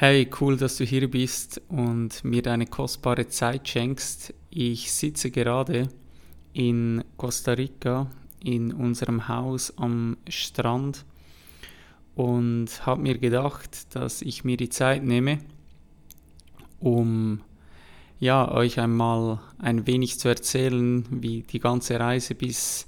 [0.00, 4.32] Hey, cool, dass du hier bist und mir deine kostbare Zeit schenkst.
[4.48, 5.88] Ich sitze gerade
[6.52, 11.04] in Costa Rica in unserem Haus am Strand
[12.14, 15.40] und habe mir gedacht, dass ich mir die Zeit nehme,
[16.78, 17.40] um
[18.20, 22.86] ja, euch einmal ein wenig zu erzählen, wie die ganze Reise bis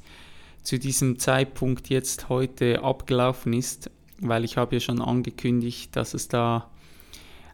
[0.62, 6.28] zu diesem Zeitpunkt jetzt heute abgelaufen ist, weil ich habe ja schon angekündigt, dass es
[6.28, 6.69] da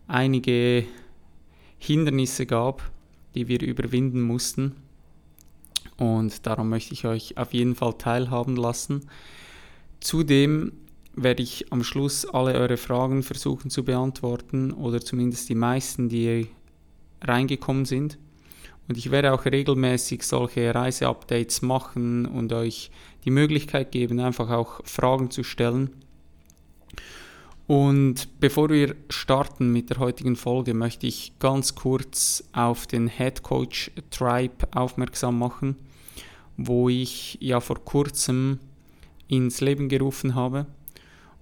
[0.06, 0.84] einige
[1.78, 2.91] Hindernisse gab,
[3.34, 4.76] die wir überwinden mussten.
[5.96, 9.09] Und darum möchte ich euch auf jeden Fall teilhaben lassen.
[10.01, 10.73] Zudem
[11.15, 16.49] werde ich am Schluss alle eure Fragen versuchen zu beantworten oder zumindest die meisten, die
[17.23, 18.18] reingekommen sind.
[18.88, 22.90] Und ich werde auch regelmäßig solche Reiseupdates machen und euch
[23.24, 25.90] die Möglichkeit geben, einfach auch Fragen zu stellen.
[27.66, 33.42] Und bevor wir starten mit der heutigen Folge, möchte ich ganz kurz auf den Head
[33.42, 35.76] Coach Tribe aufmerksam machen,
[36.56, 38.60] wo ich ja vor kurzem
[39.26, 40.66] ins Leben gerufen habe.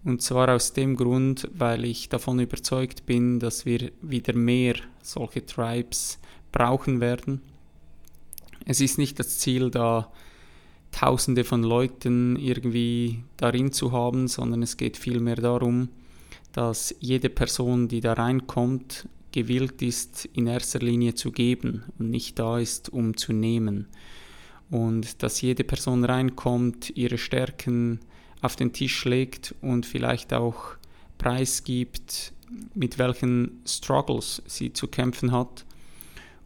[0.02, 5.45] Und zwar aus dem Grund, weil ich davon überzeugt bin, dass wir wieder mehr solche
[5.45, 6.19] Tribes
[6.52, 7.42] brauchen werden.
[8.64, 10.11] Es ist nicht das Ziel, da
[10.91, 15.89] Tausende von Leuten irgendwie darin zu haben, sondern es geht vielmehr darum,
[16.55, 22.39] dass jede Person, die da reinkommt, gewillt ist, in erster Linie zu geben und nicht
[22.39, 23.89] da ist, um zu nehmen.
[24.71, 27.98] Und dass jede Person reinkommt, ihre Stärken
[28.41, 30.77] auf den Tisch legt und vielleicht auch
[31.19, 32.33] preisgibt,
[32.75, 35.64] mit welchen Struggles sie zu kämpfen hat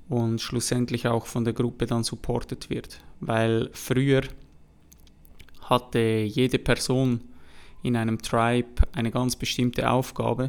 [0.09, 3.01] und schlussendlich auch von der Gruppe dann supportet wird.
[3.21, 4.23] Weil früher
[5.61, 7.21] hatte jede Person
[7.83, 10.49] in einem Tribe eine ganz bestimmte Aufgabe.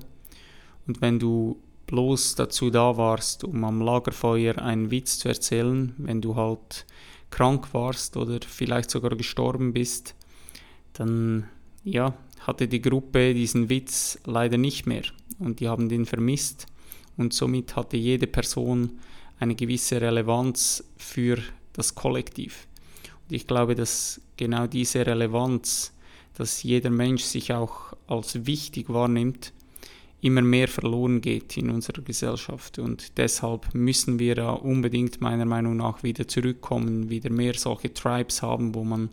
[0.88, 6.22] Und wenn du bloß dazu da warst, um am Lagerfeuer einen Witz zu erzählen, wenn
[6.22, 6.86] du halt
[7.32, 10.16] krank warst oder vielleicht sogar gestorben bist,
[10.94, 11.48] dann
[11.84, 15.04] ja, hatte die Gruppe diesen Witz leider nicht mehr
[15.40, 16.68] und die haben den vermisst
[17.18, 19.00] und somit hatte jede Person
[19.40, 21.38] eine gewisse Relevanz für
[21.74, 22.68] das Kollektiv.
[23.28, 25.94] Und ich glaube, dass genau diese Relevanz
[26.40, 29.52] dass jeder Mensch sich auch als wichtig wahrnimmt,
[30.22, 32.80] immer mehr verloren geht in unserer Gesellschaft.
[32.80, 38.42] Und deshalb müssen wir da unbedingt meiner Meinung nach wieder zurückkommen, wieder mehr solche Tribes
[38.42, 39.10] haben, wo man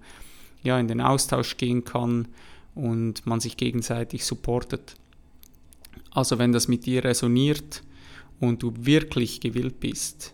[0.63, 2.29] ja in den Austausch gehen kann
[2.77, 4.95] und man sich gegenseitig supportet.
[6.13, 7.83] Also wenn das mit dir resoniert
[8.39, 10.33] und du wirklich gewillt bist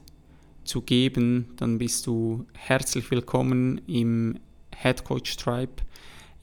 [0.64, 4.38] zu geben, dann bist du herzlich willkommen im
[4.76, 5.72] Head Coach Tribe.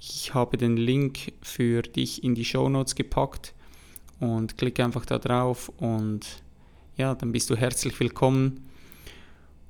[0.02, 3.54] Ich habe den Link für dich in die Show Notes gepackt
[4.22, 6.26] und klicke einfach da drauf und
[6.96, 8.66] ja, dann bist du herzlich willkommen.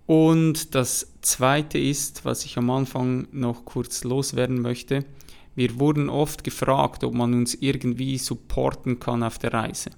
[0.05, 5.03] Und das zweite ist, was ich am Anfang noch kurz loswerden möchte.
[5.55, 9.89] Wir wurden oft gefragt, ob man uns irgendwie supporten kann auf der Reise.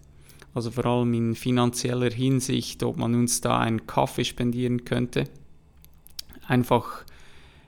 [0.53, 5.25] Also vor allem in finanzieller Hinsicht, ob man uns da einen Kaffee spendieren könnte.
[6.47, 7.03] Einfach,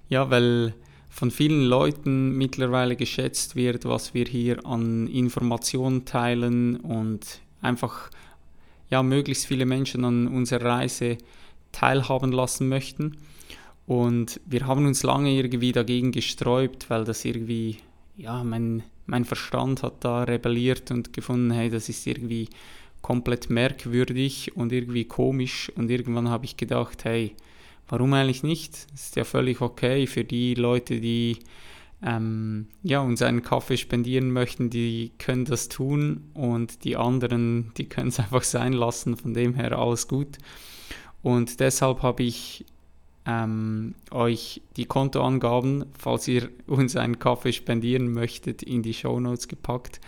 [0.07, 0.73] ja, weil
[1.13, 8.09] von vielen Leuten mittlerweile geschätzt wird, was wir hier an Informationen teilen und einfach
[8.89, 11.19] ja, möglichst viele Menschen an unserer Reise
[11.71, 13.17] teilhaben lassen möchten.
[13.85, 17.77] Und wir haben uns lange irgendwie dagegen gesträubt, weil das irgendwie,
[18.17, 22.49] ja, mein, mein Verstand hat da rebelliert und gefunden, hey, das ist irgendwie
[23.03, 25.71] komplett merkwürdig und irgendwie komisch.
[25.75, 27.35] Und irgendwann habe ich gedacht, hey,
[27.87, 28.87] Warum eigentlich nicht?
[28.93, 31.39] Ist ja völlig okay für die Leute, die
[32.05, 37.85] ähm, ja, uns einen Kaffee spendieren möchten, die können das tun und die anderen, die
[37.85, 39.17] können es einfach sein lassen.
[39.17, 40.37] Von dem her alles gut.
[41.21, 42.65] Und deshalb habe ich
[43.25, 49.47] ähm, euch die Kontoangaben, falls ihr uns einen Kaffee spendieren möchtet, in die Show Notes
[49.47, 50.01] gepackt.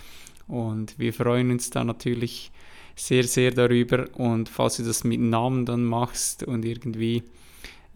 [0.48, 2.52] Und wir freuen uns da natürlich
[2.96, 4.06] sehr, sehr darüber.
[4.16, 7.24] Und falls du das mit Namen dann machst und irgendwie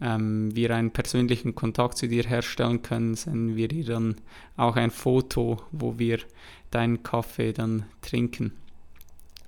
[0.00, 4.16] ähm, wir einen persönlichen Kontakt zu dir herstellen können, senden wir dir dann
[4.56, 6.18] auch ein Foto, wo wir
[6.70, 8.52] deinen Kaffee dann trinken.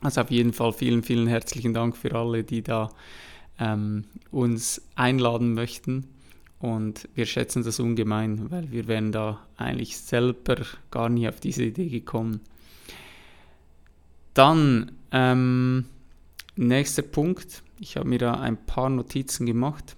[0.00, 2.90] Also auf jeden Fall vielen, vielen herzlichen Dank für alle, die da
[3.58, 6.08] ähm, uns einladen möchten.
[6.58, 10.56] Und wir schätzen das ungemein, weil wir wären da eigentlich selber
[10.90, 12.40] gar nie auf diese Idee gekommen.
[14.34, 15.86] Dann ähm,
[16.56, 17.62] nächster Punkt.
[17.80, 19.96] Ich habe mir da ein paar Notizen gemacht.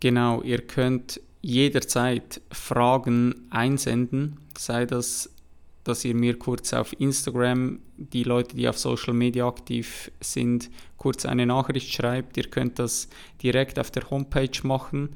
[0.00, 5.30] Genau, ihr könnt jederzeit Fragen einsenden, sei das,
[5.84, 11.26] dass ihr mir kurz auf Instagram, die Leute, die auf Social Media aktiv sind, kurz
[11.26, 12.36] eine Nachricht schreibt.
[12.38, 13.08] Ihr könnt das
[13.42, 15.10] direkt auf der Homepage machen.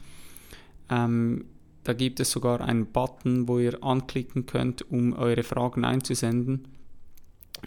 [0.90, 1.46] Ähm,
[1.84, 6.68] da gibt es sogar einen Button, wo ihr anklicken könnt, um eure Fragen einzusenden.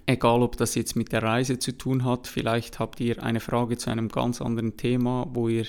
[0.05, 3.77] Egal, ob das jetzt mit der Reise zu tun hat, vielleicht habt ihr eine Frage
[3.77, 5.65] zu einem ganz anderen Thema, wo ihr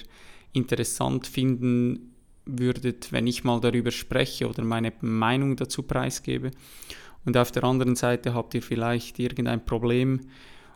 [0.53, 2.13] interessant finden
[2.45, 6.51] würdet, wenn ich mal darüber spreche oder meine Meinung dazu preisgebe.
[7.25, 10.21] Und auf der anderen Seite habt ihr vielleicht irgendein Problem,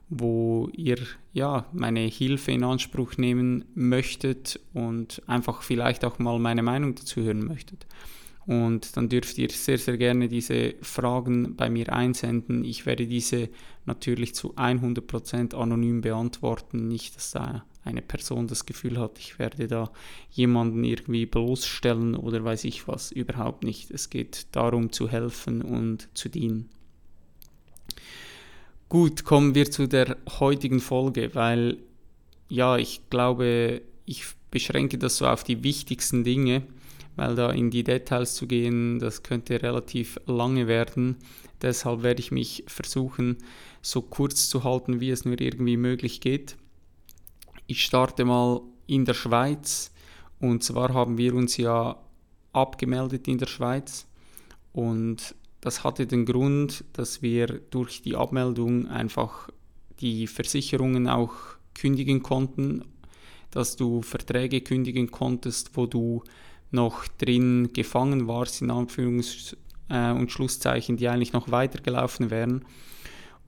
[0.09, 0.99] wo ihr
[1.33, 7.23] ja meine Hilfe in Anspruch nehmen möchtet und einfach vielleicht auch mal meine Meinung dazu
[7.23, 7.87] hören möchtet.
[8.47, 12.65] Und dann dürft ihr sehr, sehr gerne diese Fragen bei mir einsenden.
[12.65, 13.49] Ich werde diese
[13.87, 16.89] natürlich zu 100% anonym beantworten.
[16.89, 19.91] Nicht, dass da eine Person das Gefühl hat, ich werde da
[20.31, 23.13] jemanden irgendwie bloßstellen oder weiß ich was.
[23.13, 23.91] Überhaupt nicht.
[23.91, 26.69] Es geht darum zu helfen und zu dienen.
[28.89, 31.79] Gut, kommen wir zu der heutigen Folge, weil
[32.49, 36.63] ja, ich glaube, ich beschränke das so auf die wichtigsten Dinge
[37.17, 41.17] weil da in die Details zu gehen, das könnte relativ lange werden.
[41.63, 43.39] Deshalb werde ich mich versuchen,
[43.83, 46.57] so kurz zu halten, wie es nur irgendwie möglich geht.
[47.67, 49.93] Ich starte mal in der Schweiz.
[50.39, 51.97] Und zwar haben wir uns ja
[52.53, 54.07] abgemeldet in der Schweiz.
[54.73, 59.49] Und das hatte den Grund, dass wir durch die Abmeldung einfach
[60.01, 61.33] die Versicherungen auch
[61.75, 62.85] kündigen konnten,
[63.51, 66.23] dass du Verträge kündigen konntest, wo du
[66.71, 69.57] noch drin gefangen warst, in Anführungs-
[69.89, 72.65] äh, und Schlusszeichen, die eigentlich noch weitergelaufen wären.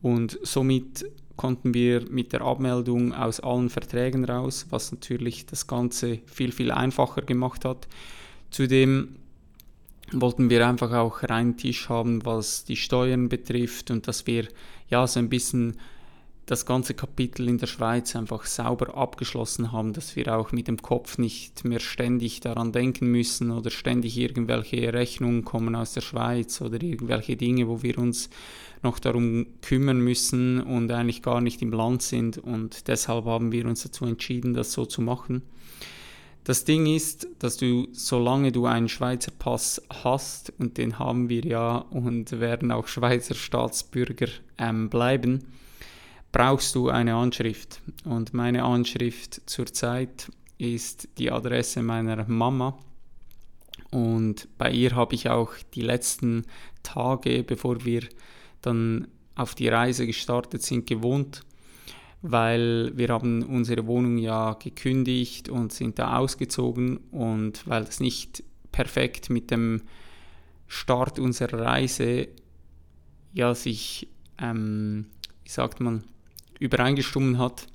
[0.02, 1.05] Und somit
[1.37, 6.73] konnten wir mit der Abmeldung aus allen Verträgen raus, was natürlich das Ganze viel, viel
[6.73, 7.88] einfacher gemacht hat.
[8.50, 9.17] Zudem
[10.12, 14.49] wollten wir einfach auch reinen Tisch haben, was die Steuern betrifft und dass wir
[14.88, 15.76] ja so ein bisschen
[16.48, 20.80] das ganze Kapitel in der Schweiz einfach sauber abgeschlossen haben, dass wir auch mit dem
[20.80, 26.62] Kopf nicht mehr ständig daran denken müssen oder ständig irgendwelche Rechnungen kommen aus der Schweiz
[26.62, 28.30] oder irgendwelche Dinge, wo wir uns
[28.82, 32.38] noch darum kümmern müssen und eigentlich gar nicht im Land sind.
[32.38, 35.42] Und deshalb haben wir uns dazu entschieden, das so zu machen.
[36.44, 41.44] Das Ding ist, dass du, solange du einen Schweizer Pass hast, und den haben wir
[41.44, 45.44] ja und werden auch Schweizer Staatsbürger ähm, bleiben,
[46.32, 47.80] brauchst du eine Anschrift.
[48.04, 52.78] Und meine Anschrift zurzeit ist die Adresse meiner Mama.
[53.90, 56.44] Und bei ihr habe ich auch die letzten
[56.82, 58.02] Tage, bevor wir
[58.60, 61.42] dann auf die Reise gestartet sind, gewohnt,
[62.22, 68.42] weil wir haben unsere Wohnung ja gekündigt und sind da ausgezogen und weil das nicht
[68.72, 69.82] perfekt mit dem
[70.66, 72.28] Start unserer Reise
[73.32, 74.08] ja sich,
[74.38, 75.06] ähm,
[75.44, 76.04] wie sagt man,
[76.58, 77.67] übereingestimmt hat,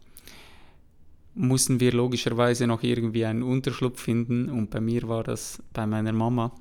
[1.36, 6.14] mussten wir logischerweise noch irgendwie einen Unterschlupf finden und bei mir war das bei meiner
[6.14, 6.52] Mama.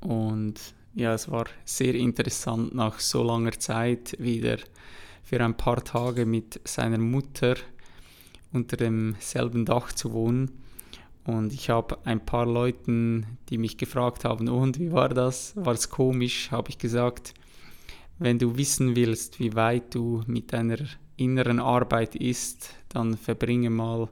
[0.00, 0.54] Und
[0.94, 4.58] ja, es war sehr interessant, nach so langer Zeit wieder
[5.22, 7.56] für ein paar Tage mit seiner Mutter
[8.52, 10.50] unter demselben Dach zu wohnen.
[11.24, 15.54] Und ich habe ein paar Leuten, die mich gefragt haben, und wie war das?
[15.56, 16.50] War es komisch?
[16.50, 17.32] Habe ich gesagt,
[18.22, 20.78] wenn du wissen willst, wie weit du mit deiner
[21.16, 24.08] inneren Arbeit ist, dann verbringe mal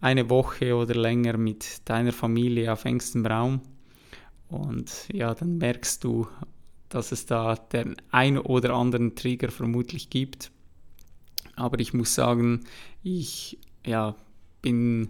[0.00, 3.60] eine Woche oder länger mit deiner Familie auf engstem Raum.
[4.48, 6.26] Und ja, dann merkst du,
[6.88, 10.50] dass es da den ein oder anderen Trigger vermutlich gibt.
[11.56, 12.64] Aber ich muss sagen,
[13.02, 14.14] ich ja,
[14.60, 15.08] bin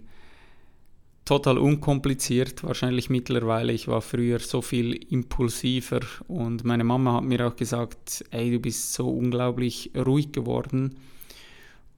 [1.25, 3.71] total unkompliziert, wahrscheinlich mittlerweile.
[3.71, 8.59] Ich war früher so viel impulsiver und meine Mama hat mir auch gesagt, ey, du
[8.59, 10.97] bist so unglaublich ruhig geworden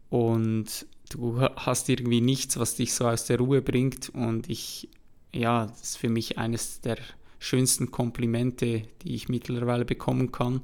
[0.10, 4.90] und du hast irgendwie nichts, was dich so aus der Ruhe bringt und ich,
[5.34, 6.98] ja, das ist für mich eines der
[7.40, 10.62] schönsten Komplimente, die ich mittlerweile bekommen kann,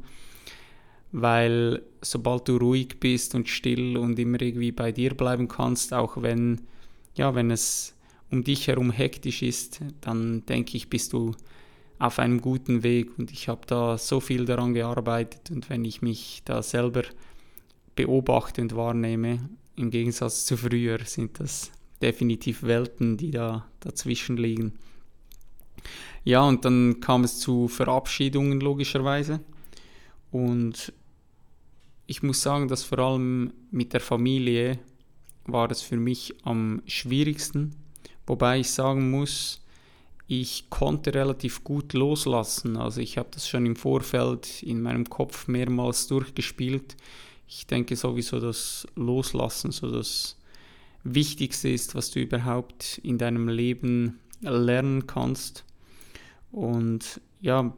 [1.11, 6.21] weil sobald du ruhig bist und still und immer irgendwie bei dir bleiben kannst, auch
[6.21, 6.61] wenn,
[7.15, 7.95] ja, wenn es
[8.31, 11.35] um dich herum hektisch ist, dann denke ich, bist du
[11.99, 16.01] auf einem guten Weg und ich habe da so viel daran gearbeitet und wenn ich
[16.01, 17.03] mich da selber
[17.95, 21.71] beobachte und wahrnehme, im Gegensatz zu früher, sind das
[22.01, 24.73] definitiv Welten, die da dazwischen liegen.
[26.23, 29.39] Ja, und dann kam es zu Verabschiedungen logischerweise.
[30.31, 30.93] Und
[32.07, 34.79] ich muss sagen, dass vor allem mit der Familie
[35.45, 37.75] war es für mich am schwierigsten.
[38.27, 39.61] Wobei ich sagen muss,
[40.27, 42.77] ich konnte relativ gut loslassen.
[42.77, 46.95] Also ich habe das schon im Vorfeld in meinem Kopf mehrmals durchgespielt.
[47.47, 50.37] Ich denke sowieso, dass Loslassen so das
[51.03, 55.65] Wichtigste ist, was du überhaupt in deinem Leben lernen kannst.
[56.51, 57.73] Und ja,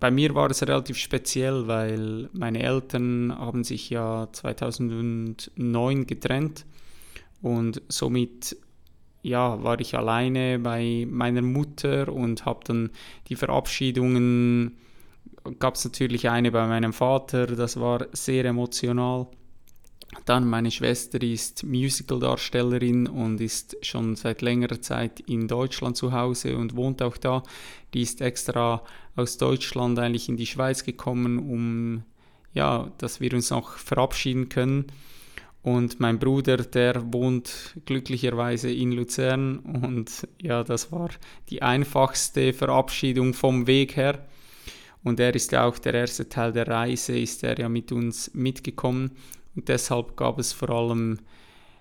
[0.00, 6.66] bei mir war es relativ speziell, weil meine Eltern haben sich ja 2009 getrennt
[7.40, 8.58] und somit
[9.24, 12.90] ja, war ich alleine bei meiner Mutter und habe dann
[13.28, 14.76] die Verabschiedungen,
[15.58, 19.26] gab es natürlich eine bei meinem Vater, das war sehr emotional.
[20.26, 26.56] Dann meine Schwester ist Musicaldarstellerin und ist schon seit längerer Zeit in Deutschland zu Hause
[26.58, 27.42] und wohnt auch da.
[27.94, 28.82] Die ist extra
[29.16, 32.04] aus Deutschland eigentlich in die Schweiz gekommen, um
[32.52, 34.86] ja, dass wir uns noch verabschieden können.
[35.64, 41.08] Und mein Bruder, der wohnt glücklicherweise in Luzern und ja, das war
[41.48, 44.26] die einfachste Verabschiedung vom Weg her.
[45.02, 48.30] Und er ist ja auch der erste Teil der Reise, ist er ja mit uns
[48.34, 49.12] mitgekommen.
[49.56, 51.18] Und deshalb gab es vor allem,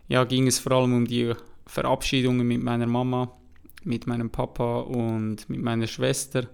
[0.07, 1.33] ja, ging es vor allem um die
[1.65, 3.33] Verabschiedungen mit meiner Mama,
[3.83, 6.47] mit meinem Papa und mit meiner Schwester.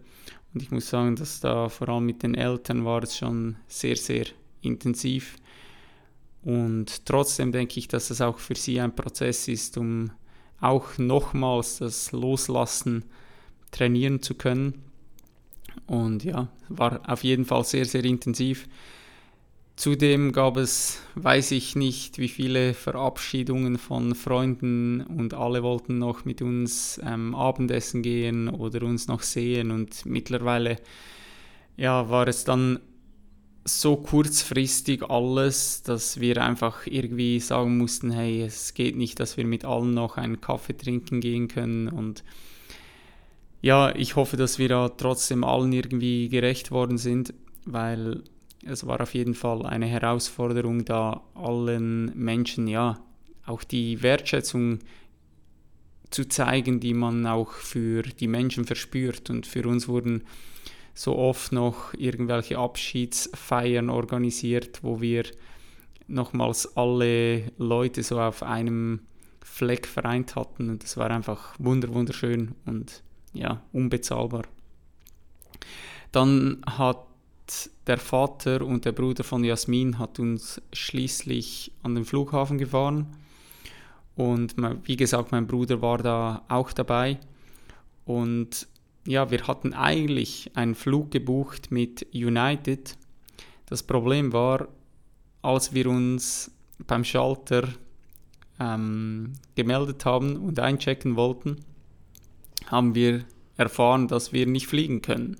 [0.52, 3.98] Und ich muss sagen, dass da vor allem mit den Eltern war es schon sehr,
[3.98, 4.26] sehr
[4.62, 5.36] intensiv.
[6.50, 10.10] Und trotzdem denke ich, dass es auch für sie ein Prozess ist, um
[10.60, 13.06] auch nochmals das Loslassen
[13.70, 14.82] trainieren zu können.
[15.86, 18.68] Und ja, war auf jeden Fall sehr, sehr intensiv.
[19.76, 26.26] Zudem gab es, weiß ich nicht, wie viele Verabschiedungen von Freunden und alle wollten noch
[26.26, 30.78] mit uns ähm, Abendessen gehen oder uns noch sehen und mittlerweile
[31.78, 32.80] ja, war es dann
[33.66, 39.46] so kurzfristig alles, dass wir einfach irgendwie sagen mussten, hey, es geht nicht, dass wir
[39.46, 42.24] mit allen noch einen Kaffee trinken gehen können und
[43.62, 47.34] ja, ich hoffe, dass wir da trotzdem allen irgendwie gerecht worden sind,
[47.66, 48.24] weil
[48.66, 53.00] es war auf jeden Fall eine Herausforderung, da allen Menschen ja
[53.46, 54.80] auch die Wertschätzung
[56.10, 59.30] zu zeigen, die man auch für die Menschen verspürt.
[59.30, 60.24] Und für uns wurden
[60.94, 65.24] so oft noch irgendwelche Abschiedsfeiern organisiert, wo wir
[66.08, 69.02] nochmals alle Leute so auf einem
[69.42, 70.70] Fleck vereint hatten.
[70.70, 73.04] Und das war einfach wunderschön und
[73.34, 74.44] ja, unbezahlbar.
[76.12, 77.06] Dann hat
[77.88, 83.08] der Vater und der Bruder von Jasmin hat uns schließlich an den Flughafen gefahren.
[84.16, 87.20] Und wie gesagt, mein Bruder war da auch dabei.
[88.06, 88.68] Und
[89.06, 92.98] ja, wir hatten eigentlich einen Flug gebucht mit United.
[93.66, 94.68] Das Problem war,
[95.42, 96.52] als wir uns
[96.86, 97.70] beim Schalter
[98.60, 101.58] ähm, gemeldet haben und einchecken wollten,
[102.68, 103.26] haben wir
[103.58, 105.38] erfahren, dass wir nicht fliegen können.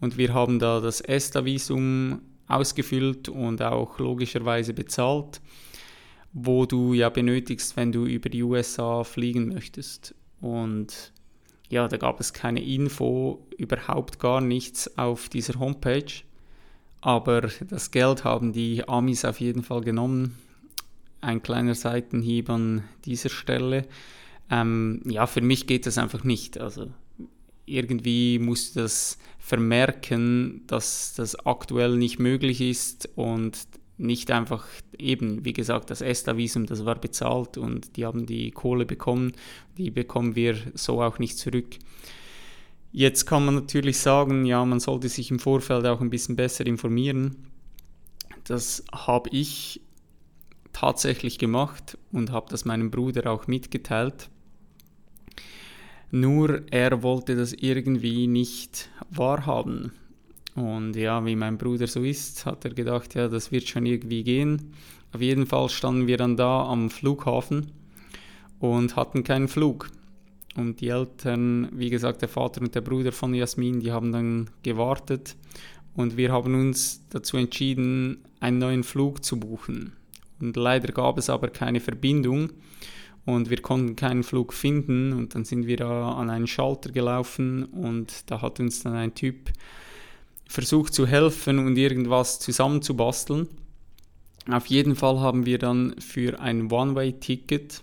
[0.00, 5.40] Und wir haben da das ESTA-Visum ausgefüllt und auch logischerweise bezahlt,
[6.32, 10.14] wo du ja benötigst, wenn du über die USA fliegen möchtest.
[10.40, 11.12] Und
[11.72, 16.12] ja, da gab es keine Info, überhaupt gar nichts auf dieser Homepage.
[17.00, 20.36] Aber das Geld haben die Amis auf jeden Fall genommen.
[21.22, 23.86] Ein kleiner Seitenhieb an dieser Stelle.
[24.50, 26.60] Ähm, ja, für mich geht das einfach nicht.
[26.60, 26.90] Also
[27.64, 33.56] irgendwie musst du das vermerken, dass das aktuell nicht möglich ist und
[33.98, 34.66] nicht einfach
[34.98, 39.32] eben, wie gesagt, das ESTA-Visum, das war bezahlt und die haben die Kohle bekommen,
[39.76, 41.78] die bekommen wir so auch nicht zurück.
[42.90, 46.66] Jetzt kann man natürlich sagen, ja, man sollte sich im Vorfeld auch ein bisschen besser
[46.66, 47.36] informieren.
[48.44, 49.80] Das habe ich
[50.72, 54.28] tatsächlich gemacht und habe das meinem Bruder auch mitgeteilt.
[56.10, 59.92] Nur er wollte das irgendwie nicht wahrhaben.
[60.54, 64.22] Und ja, wie mein Bruder so ist, hat er gedacht, ja, das wird schon irgendwie
[64.22, 64.74] gehen.
[65.12, 67.72] Auf jeden Fall standen wir dann da am Flughafen
[68.58, 69.90] und hatten keinen Flug.
[70.56, 74.50] Und die Eltern, wie gesagt, der Vater und der Bruder von Jasmin, die haben dann
[74.62, 75.36] gewartet
[75.94, 79.92] und wir haben uns dazu entschieden, einen neuen Flug zu buchen.
[80.40, 82.50] Und leider gab es aber keine Verbindung
[83.24, 87.64] und wir konnten keinen Flug finden und dann sind wir da an einen Schalter gelaufen
[87.64, 89.50] und da hat uns dann ein Typ
[90.52, 93.48] versucht zu helfen und irgendwas zusammenzubasteln.
[94.50, 97.82] Auf jeden Fall haben wir dann für ein One-Way-Ticket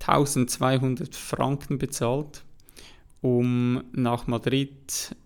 [0.00, 2.44] 1200 Franken bezahlt,
[3.22, 5.16] um nach Madrid,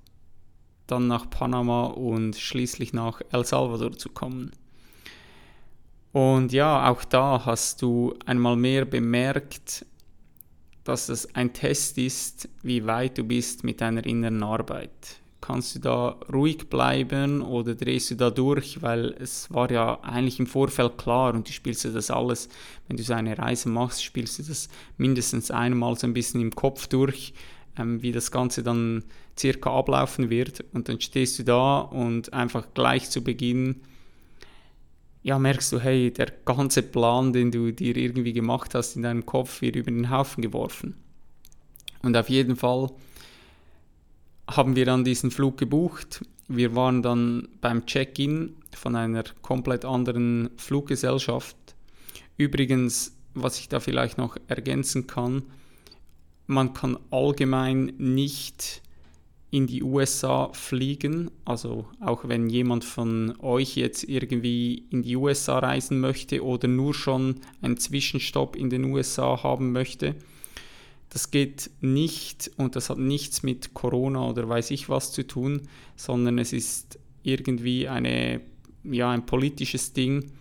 [0.87, 4.53] dann nach Panama und schließlich nach El Salvador zu kommen.
[6.13, 9.85] Und ja, auch da hast du einmal mehr bemerkt,
[10.85, 15.19] dass es ein Test ist, wie weit du bist mit deiner inneren Arbeit.
[15.49, 20.39] Kannst du da ruhig bleiben oder drehst du da durch, weil es war ja eigentlich
[20.39, 22.51] im Vorfeld klar und du spielst dir das alles,
[22.87, 26.55] wenn du so eine Reise machst, spielst du das mindestens einmal so ein bisschen im
[26.55, 27.33] Kopf durch,
[27.79, 29.05] ähm, wie das Ganze dann
[29.39, 33.81] circa ablaufen wird und dann stehst du da und einfach gleich zu Beginn
[35.23, 39.25] ja, merkst du, hey, der ganze Plan, den du dir irgendwie gemacht hast in deinem
[39.25, 40.95] Kopf, wird über den Haufen geworfen.
[42.03, 42.91] Und auf jeden Fall
[44.49, 46.25] haben wir dann diesen Flug gebucht.
[46.49, 51.57] Wir waren dann beim Check-in von einer komplett anderen Fluggesellschaft.
[52.37, 55.43] Übrigens, was ich da vielleicht noch ergänzen kann,
[56.47, 58.83] man kann allgemein nicht
[59.51, 61.31] in die USA fliegen.
[61.45, 66.95] Also auch wenn jemand von euch jetzt irgendwie in die USA reisen möchte oder nur
[66.95, 70.15] schon einen Zwischenstopp in den USA haben möchte.
[71.11, 75.63] Das geht nicht und das hat nichts mit Corona oder weiß ich was zu tun,
[75.97, 78.41] sondern es ist irgendwie eine,
[78.85, 80.33] ja, ein politisches Ding,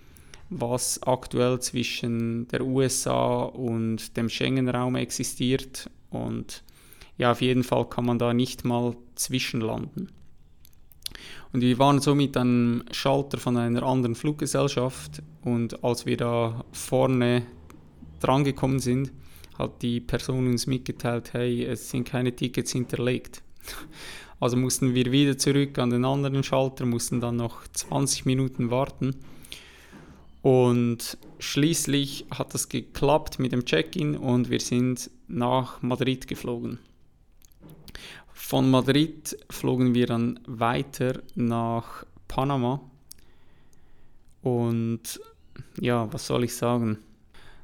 [0.50, 6.64] was aktuell zwischen der USA und dem Schengen-Raum existiert und
[7.18, 10.12] ja, auf jeden Fall kann man da nicht mal zwischenlanden.
[11.52, 17.44] Und wir waren somit am Schalter von einer anderen Fluggesellschaft und als wir da vorne
[18.20, 19.12] drangekommen sind,
[19.58, 23.42] hat die Person uns mitgeteilt, hey, es sind keine Tickets hinterlegt.
[24.40, 29.16] Also mussten wir wieder zurück an den anderen Schalter, mussten dann noch 20 Minuten warten.
[30.44, 36.78] Und schließlich hat das geklappt mit dem Check-in und wir sind nach Madrid geflogen.
[38.32, 42.80] Von Madrid flogen wir dann weiter nach Panama.
[44.42, 45.20] Und
[45.82, 47.00] ja, was soll ich sagen?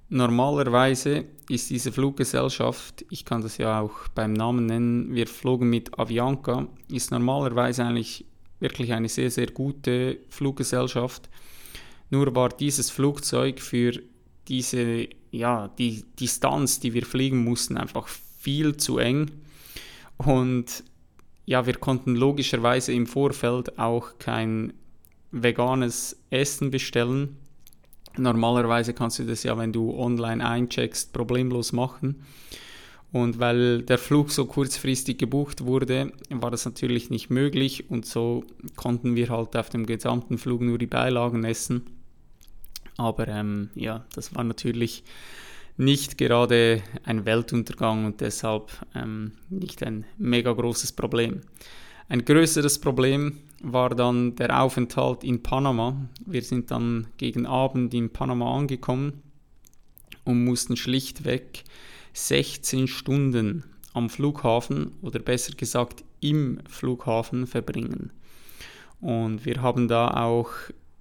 [0.09, 5.97] Normalerweise ist diese Fluggesellschaft, ich kann das ja auch beim Namen nennen, wir flogen mit
[5.97, 8.25] Avianca, ist normalerweise eigentlich
[8.59, 11.29] wirklich eine sehr, sehr gute Fluggesellschaft.
[12.09, 13.93] Nur war dieses Flugzeug für
[14.47, 19.31] diese, ja, die Distanz, die wir fliegen mussten, einfach viel zu eng.
[20.17, 20.83] Und
[21.45, 24.73] ja, wir konnten logischerweise im Vorfeld auch kein
[25.31, 27.37] veganes Essen bestellen.
[28.17, 32.23] Normalerweise kannst du das ja, wenn du online eincheckst, problemlos machen.
[33.11, 38.43] Und weil der Flug so kurzfristig gebucht wurde, war das natürlich nicht möglich und so
[38.75, 41.83] konnten wir halt auf dem gesamten Flug nur die Beilagen essen.
[42.97, 45.03] Aber ähm, ja, das war natürlich
[45.77, 51.41] nicht gerade ein Weltuntergang und deshalb ähm, nicht ein mega großes Problem.
[52.09, 55.95] Ein größeres Problem war dann der Aufenthalt in Panama.
[56.25, 59.23] Wir sind dann gegen Abend in Panama angekommen
[60.25, 61.63] und mussten schlichtweg
[62.13, 63.63] 16 Stunden
[63.93, 68.11] am Flughafen oder besser gesagt im Flughafen verbringen.
[68.99, 70.49] Und wir haben da auch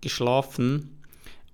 [0.01, 0.99] geschlafen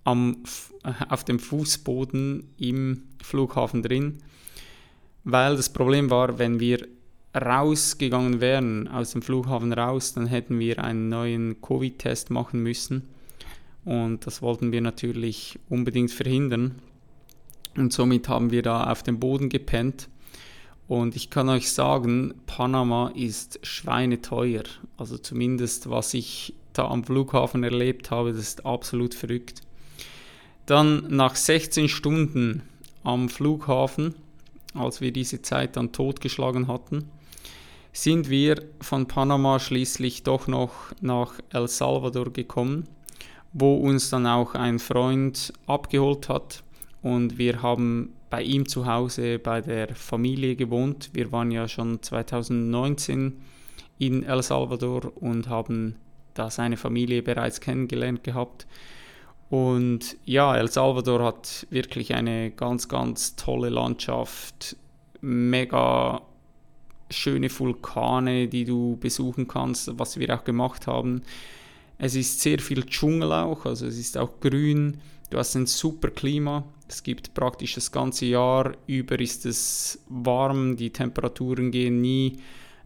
[0.04, 0.42] am,
[0.84, 4.18] äh, auf dem Fußboden im Flughafen drin,
[5.24, 6.86] weil das Problem war, wenn wir
[7.38, 13.08] rausgegangen wären, aus dem Flughafen raus, dann hätten wir einen neuen Covid-Test machen müssen.
[13.84, 16.76] Und das wollten wir natürlich unbedingt verhindern.
[17.76, 20.08] Und somit haben wir da auf dem Boden gepennt.
[20.88, 24.64] Und ich kann euch sagen, Panama ist schweineteuer.
[24.96, 29.60] Also zumindest was ich da am Flughafen erlebt habe, das ist absolut verrückt.
[30.66, 32.62] Dann nach 16 Stunden
[33.04, 34.14] am Flughafen,
[34.74, 37.10] als wir diese Zeit dann totgeschlagen hatten,
[37.92, 42.84] sind wir von Panama schließlich doch noch nach El Salvador gekommen,
[43.52, 46.62] wo uns dann auch ein Freund abgeholt hat
[47.02, 51.10] und wir haben bei ihm zu Hause bei der Familie gewohnt.
[51.12, 53.40] Wir waren ja schon 2019
[53.98, 55.96] in El Salvador und haben
[56.34, 58.66] da seine Familie bereits kennengelernt gehabt.
[59.50, 64.76] Und ja, El Salvador hat wirklich eine ganz, ganz tolle Landschaft,
[65.20, 66.20] mega
[67.10, 71.22] schöne Vulkane, die du besuchen kannst, was wir auch gemacht haben.
[71.98, 76.08] Es ist sehr viel Dschungel auch, also es ist auch grün, Du hast ein super
[76.08, 76.64] Klima.
[76.88, 80.76] Es gibt praktisch das ganze Jahr über ist es warm.
[80.76, 82.38] Die Temperaturen gehen nie,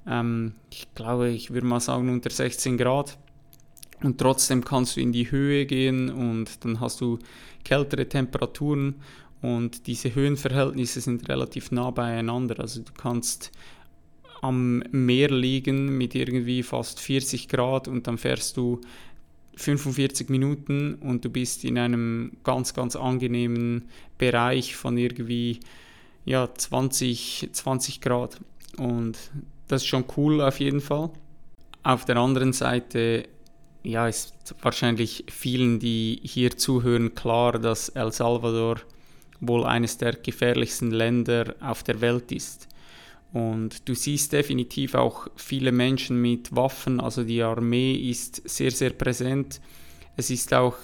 [0.08, 3.16] ähm, ich glaube, ich würde mal sagen unter 16 Grad.
[4.02, 7.20] Und trotzdem kannst du in die Höhe gehen und dann hast du
[7.62, 8.96] kältere Temperaturen
[9.40, 12.58] und diese Höhenverhältnisse sind relativ nah beieinander.
[12.58, 13.52] Also du kannst
[14.42, 18.80] am Meer liegen mit irgendwie fast 40 Grad und dann fährst du
[19.56, 25.60] 45 Minuten und du bist in einem ganz, ganz angenehmen Bereich von irgendwie
[26.24, 28.40] ja, 20, 20 Grad.
[28.76, 29.16] Und
[29.68, 31.10] das ist schon cool auf jeden Fall.
[31.84, 33.28] Auf der anderen Seite
[33.84, 38.76] ja, ist wahrscheinlich vielen, die hier zuhören, klar, dass El Salvador
[39.40, 42.68] wohl eines der gefährlichsten Länder auf der Welt ist.
[43.32, 48.90] Und du siehst definitiv auch viele Menschen mit Waffen, also die Armee ist sehr, sehr
[48.90, 49.60] präsent.
[50.16, 50.76] Es ist auch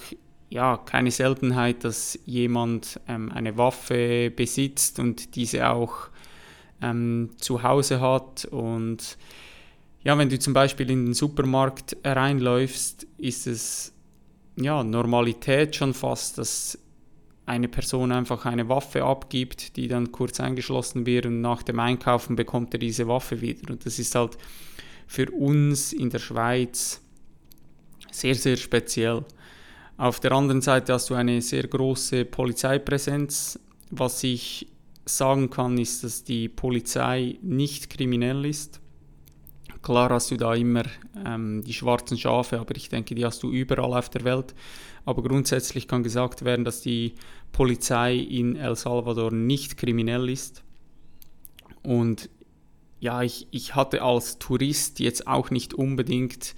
[0.51, 6.09] ja, keine Seltenheit, dass jemand ähm, eine Waffe besitzt und diese auch
[6.81, 8.47] ähm, zu Hause hat.
[8.47, 9.19] Und
[10.05, 13.93] ja, wenn du zum Beispiel in den Supermarkt reinläufst, ist es
[14.57, 16.79] ja Normalität schon fast, dass
[17.49, 22.37] eine Person einfach eine Waffe abgibt, die dann kurz eingeschlossen wird und nach dem Einkaufen
[22.37, 23.71] bekommt er diese Waffe wieder.
[23.71, 24.37] Und das ist halt
[25.07, 27.01] für uns in der Schweiz
[28.11, 29.25] sehr, sehr speziell.
[29.97, 33.59] Auf der anderen Seite hast du eine sehr große Polizeipräsenz.
[33.91, 34.69] Was ich
[35.07, 38.81] sagen kann, ist, dass die Polizei nicht kriminell ist.
[39.83, 40.83] Klar hast du da immer
[41.25, 44.55] ähm, die schwarzen Schafe, aber ich denke, die hast du überall auf der Welt.
[45.05, 47.15] Aber grundsätzlich kann gesagt werden, dass die
[47.53, 50.63] Polizei in El Salvador nicht kriminell ist.
[51.83, 52.29] Und
[53.01, 56.55] ja, ich, ich hatte als Tourist jetzt auch nicht unbedingt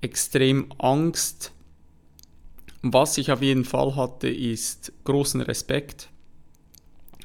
[0.00, 1.52] extrem Angst.
[2.82, 6.08] Was ich auf jeden Fall hatte, ist großen Respekt.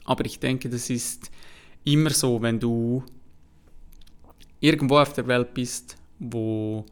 [0.05, 1.31] Aber ich denke, das ist
[1.83, 3.03] immer so, wenn du
[4.59, 6.85] irgendwo auf der Welt bist, wo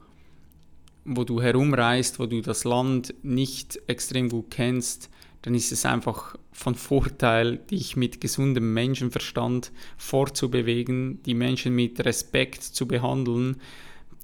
[1.05, 5.09] wo du herumreist, wo du das Land nicht extrem gut kennst,
[5.45, 12.63] dann ist es einfach von Vorteil, dich mit gesundem Menschenverstand vorzubewegen, die Menschen mit Respekt
[12.63, 13.57] zu behandeln,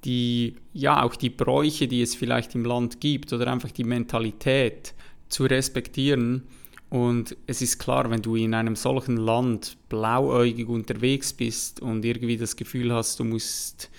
[0.04, 4.96] die ja auch die Bräuche, die es vielleicht im Land gibt oder einfach die Mentalität
[5.30, 6.42] zu respektieren.
[6.90, 12.38] Und es ist klar, wenn du in einem solchen Land blauäugig unterwegs bist und irgendwie
[12.38, 13.92] das Gefühl hast, du musst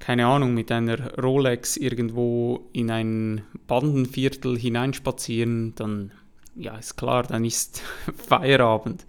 [0.00, 6.10] keine Ahnung, mit einer Rolex irgendwo in ein Bandenviertel hineinspazieren, dann
[6.56, 7.82] ja, ist klar, dann ist
[8.28, 9.04] Feierabend.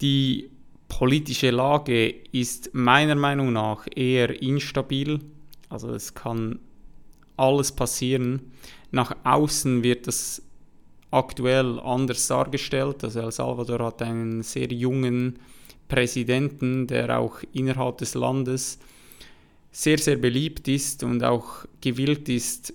[0.00, 0.50] Die
[0.88, 5.20] politische Lage ist meiner Meinung nach eher instabil.
[5.68, 6.60] Also es kann
[7.36, 8.52] alles passieren.
[8.92, 10.42] Nach außen wird es
[11.10, 13.02] aktuell anders dargestellt.
[13.04, 15.38] Also El Salvador hat einen sehr jungen
[15.88, 18.78] Präsidenten, der auch innerhalb des Landes
[19.70, 22.72] sehr, sehr beliebt ist und auch gewillt ist,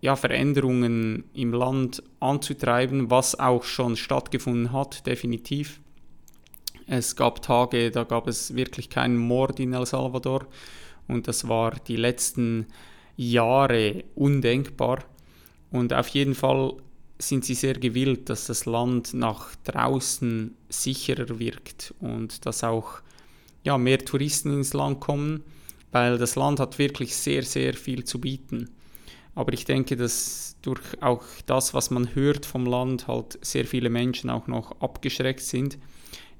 [0.00, 5.80] ja, Veränderungen im Land anzutreiben, was auch schon stattgefunden hat, definitiv.
[6.86, 10.46] Es gab Tage, da gab es wirklich keinen Mord in El Salvador
[11.06, 12.66] und das war die letzten
[13.16, 15.04] Jahre undenkbar.
[15.70, 16.74] Und auf jeden Fall
[17.18, 23.02] sind sie sehr gewillt, dass das Land nach draußen sicherer wirkt und dass auch
[23.62, 25.44] ja, mehr Touristen ins Land kommen
[25.92, 28.70] weil das Land hat wirklich sehr, sehr viel zu bieten.
[29.34, 33.90] Aber ich denke, dass durch auch das, was man hört vom Land, halt sehr viele
[33.90, 35.78] Menschen auch noch abgeschreckt sind.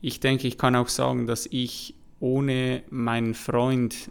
[0.00, 4.10] Ich denke, ich kann auch sagen, dass ich ohne meinen Freund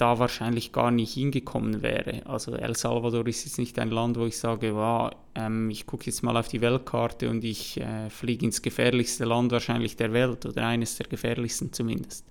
[0.00, 2.24] da wahrscheinlich gar nicht hingekommen wäre.
[2.26, 6.06] Also El Salvador ist jetzt nicht ein Land, wo ich sage, wow, ähm, ich gucke
[6.06, 10.46] jetzt mal auf die Weltkarte und ich äh, fliege ins gefährlichste Land wahrscheinlich der Welt
[10.46, 12.24] oder eines der gefährlichsten zumindest.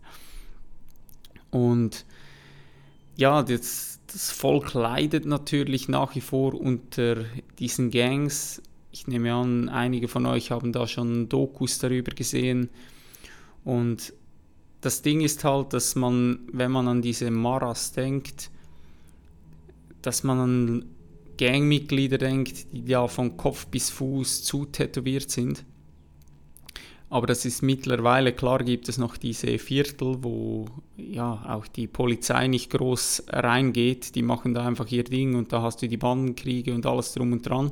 [1.51, 2.05] Und
[3.19, 7.25] ja, das, das Volk leidet natürlich nach wie vor unter
[7.59, 8.61] diesen Gangs.
[8.91, 12.69] Ich nehme an, einige von euch haben da schon Dokus darüber gesehen.
[13.65, 14.13] Und
[14.79, 18.51] das Ding ist halt, dass man, wenn man an diese Maras denkt,
[20.01, 20.85] dass man an
[21.37, 25.65] Gangmitglieder denkt, die ja von Kopf bis Fuß zu tätowiert sind.
[27.11, 32.47] Aber das ist mittlerweile, klar gibt es noch diese Viertel, wo ja auch die Polizei
[32.47, 34.13] nicht groß reingeht.
[34.13, 37.31] Die machen da einfach ihr Ding und da hast du die Bandenkriege und alles drum
[37.33, 37.71] und dran.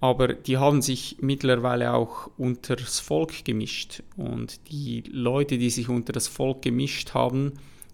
[0.00, 4.02] Aber die haben sich mittlerweile auch unter das Volk gemischt.
[4.16, 7.52] Und die Leute, die sich unter das Volk gemischt haben,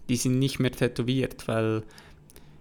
[0.09, 1.83] die sind nicht mehr tätowiert, weil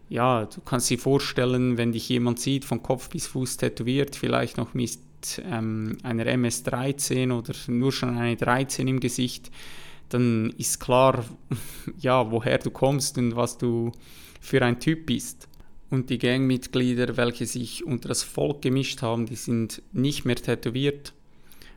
[0.09, 4.57] ja, du kannst dir vorstellen, wenn dich jemand sieht, von Kopf bis Fuß tätowiert, vielleicht
[4.57, 4.99] noch mit
[5.45, 9.51] ähm, einer MS-13 oder nur schon eine 13 im Gesicht,
[10.09, 11.25] dann ist klar,
[11.99, 13.93] ja, woher du kommst und was du
[14.41, 15.49] für ein Typ bist.
[15.91, 21.13] Und die Gangmitglieder, welche sich unter das Volk gemischt haben, die sind nicht mehr tätowiert,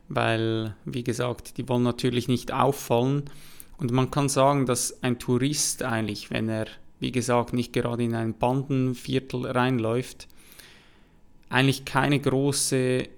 [0.08, 3.24] weil, wie gesagt, die wollen natürlich nicht auffallen.
[3.78, 6.66] Und man kann sagen, dass ein Tourist eigentlich, wenn er,
[6.98, 10.26] wie gesagt, nicht gerade in ein Bandenviertel reinläuft,
[11.48, 13.08] eigentlich keine große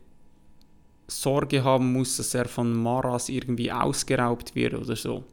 [1.20, 5.24] Sorge haben muss, dass er von Maras irgendwie ausgeraubt wird oder so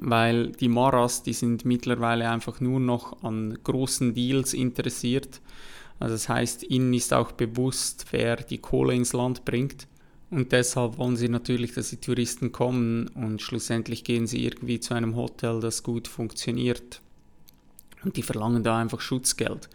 [0.00, 5.40] weil die Maras, die sind mittlerweile einfach nur noch an großen Deals interessiert.
[6.00, 9.86] Also das heißt, ihnen ist auch bewusst, wer die Kohle ins Land bringt.
[10.30, 14.94] Und deshalb wollen sie natürlich, dass die Touristen kommen und schlussendlich gehen sie irgendwie zu
[14.94, 17.00] einem Hotel, das gut funktioniert.
[18.02, 19.68] Und die verlangen da einfach Schutzgeld.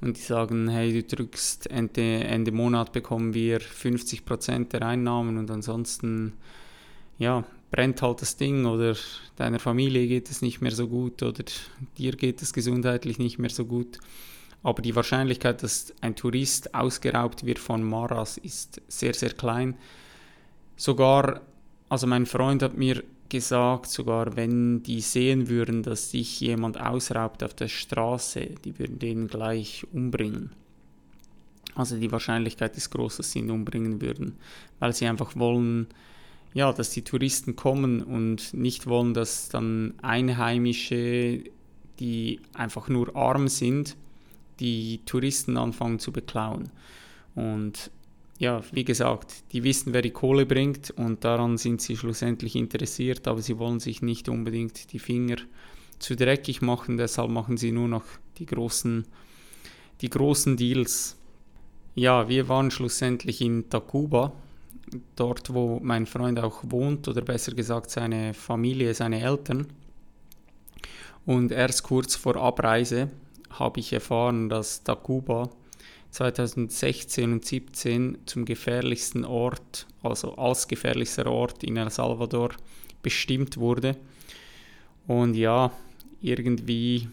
[0.00, 5.50] Und die sagen, hey, du drückst Ende, Ende Monat bekommen wir 50% der Einnahmen und
[5.50, 6.32] ansonsten,
[7.18, 8.96] ja, brennt halt das Ding oder
[9.36, 11.44] deiner Familie geht es nicht mehr so gut oder
[11.98, 13.98] dir geht es gesundheitlich nicht mehr so gut.
[14.62, 19.76] Aber die Wahrscheinlichkeit, dass ein Tourist ausgeraubt wird von Maras, ist sehr, sehr klein.
[20.76, 21.40] Sogar,
[21.88, 27.42] also mein Freund hat mir gesagt, sogar wenn die sehen würden, dass sich jemand ausraubt
[27.42, 30.50] auf der Straße, die würden den gleich umbringen.
[31.74, 34.36] Also die Wahrscheinlichkeit ist groß, dass sie ihn umbringen würden,
[34.78, 35.86] weil sie einfach wollen,
[36.52, 41.44] ja, dass die Touristen kommen und nicht wollen, dass dann Einheimische,
[42.00, 43.96] die einfach nur arm sind,
[44.58, 46.70] die Touristen anfangen zu beklauen.
[47.34, 47.90] Und
[48.40, 53.28] ja, wie gesagt, die wissen, wer die Kohle bringt und daran sind sie schlussendlich interessiert,
[53.28, 55.36] aber sie wollen sich nicht unbedingt die Finger
[55.98, 58.04] zu dreckig machen, deshalb machen sie nur noch
[58.38, 59.04] die großen,
[60.00, 61.18] die großen Deals.
[61.94, 64.32] Ja, wir waren schlussendlich in Takuba,
[65.16, 69.66] dort, wo mein Freund auch wohnt, oder besser gesagt seine Familie, seine Eltern.
[71.26, 73.10] Und erst kurz vor Abreise
[73.50, 75.50] habe ich erfahren, dass Takuba
[76.10, 82.50] 2016 und 2017 zum gefährlichsten Ort, also als gefährlichster Ort in El Salvador
[83.02, 83.96] bestimmt wurde.
[85.06, 85.72] Und ja,
[86.20, 87.08] irgendwie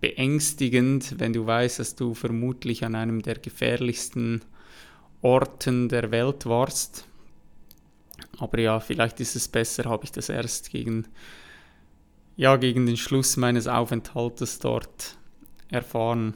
[0.00, 4.42] beängstigend, wenn du weißt, dass du vermutlich an einem der gefährlichsten
[5.22, 7.04] Orten der Welt warst.
[8.38, 11.06] Aber ja, vielleicht ist es besser, habe ich das erst gegen,
[12.36, 15.18] ja, gegen den Schluss meines Aufenthaltes dort
[15.68, 16.34] erfahren.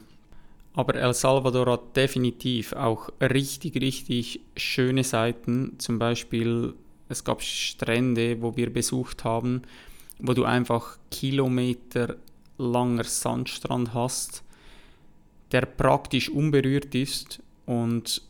[0.75, 5.75] Aber El Salvador hat definitiv auch richtig, richtig schöne Seiten.
[5.77, 6.73] Zum Beispiel,
[7.07, 9.61] es gab Strände, wo wir besucht haben,
[10.19, 12.17] wo du einfach Kilometer
[12.57, 14.43] langer Sandstrand hast,
[15.51, 18.21] der praktisch unberührt ist und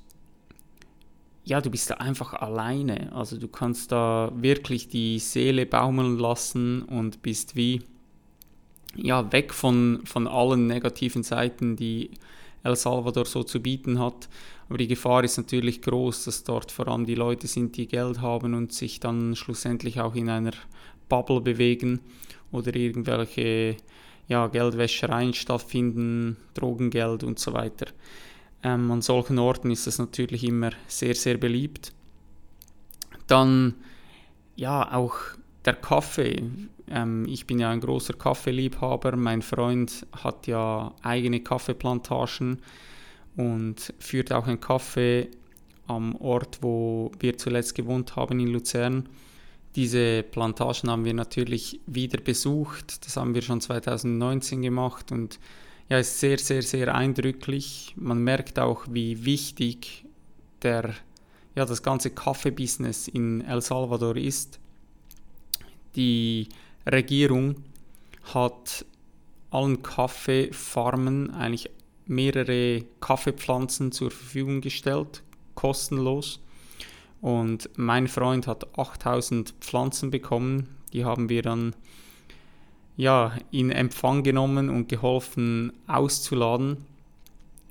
[1.45, 3.11] ja, du bist da einfach alleine.
[3.13, 7.83] Also du kannst da wirklich die Seele baumeln lassen und bist wie
[8.95, 12.11] ja, weg von, von allen negativen Seiten, die
[12.63, 14.27] El Salvador so zu bieten hat.
[14.67, 18.21] Aber die Gefahr ist natürlich groß, dass dort vor allem die Leute sind, die Geld
[18.21, 20.53] haben und sich dann schlussendlich auch in einer
[21.07, 21.99] Bubble bewegen
[22.51, 23.77] oder irgendwelche
[24.27, 27.87] ja, Geldwäschereien stattfinden, Drogengeld und so weiter.
[28.63, 31.93] Ähm, an solchen Orten ist das natürlich immer sehr, sehr beliebt.
[33.27, 33.75] Dann
[34.55, 35.15] ja auch
[35.65, 36.43] der Kaffee.
[36.89, 39.15] Ähm, ich bin ja ein großer Kaffeeliebhaber.
[39.15, 42.59] Mein Freund hat ja eigene Kaffeeplantagen
[43.35, 45.29] und führt auch einen Kaffee
[45.87, 49.09] am Ort, wo wir zuletzt gewohnt haben in Luzern.
[49.75, 53.05] Diese Plantagen haben wir natürlich wieder besucht.
[53.05, 55.39] Das haben wir schon 2019 gemacht und
[55.89, 57.93] ja, ist sehr, sehr, sehr eindrücklich.
[57.97, 60.05] Man merkt auch, wie wichtig
[60.63, 60.93] der,
[61.55, 64.59] ja, das ganze Kaffeebusiness in El Salvador ist.
[65.95, 66.49] Die
[66.85, 67.55] Regierung
[68.33, 68.85] hat
[69.51, 71.69] allen Kaffeefarmen eigentlich
[72.05, 75.23] mehrere Kaffeepflanzen zur Verfügung gestellt,
[75.55, 76.41] kostenlos.
[77.21, 80.69] Und mein Freund hat 8000 Pflanzen bekommen.
[80.93, 81.75] Die haben wir dann
[82.97, 86.77] ja, in Empfang genommen und geholfen auszuladen.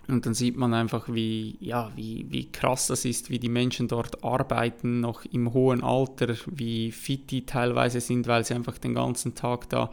[0.07, 3.89] Und dann sieht man einfach, wie, ja, wie, wie krass das ist, wie die Menschen
[3.89, 8.95] dort arbeiten, noch im hohen Alter, wie fit die teilweise sind, weil sie einfach den
[8.95, 9.91] ganzen Tag da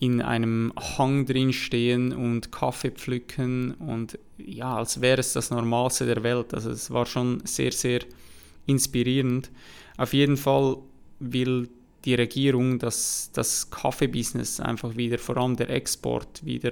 [0.00, 6.06] in einem Hang drin stehen und Kaffee pflücken und ja, als wäre es das Normalste
[6.06, 6.54] der Welt.
[6.54, 8.00] Also es war schon sehr, sehr
[8.66, 9.50] inspirierend.
[9.96, 10.78] Auf jeden Fall
[11.18, 11.68] will
[12.04, 16.70] die Regierung, dass das Kaffeebusiness einfach wieder, vor allem der Export, wieder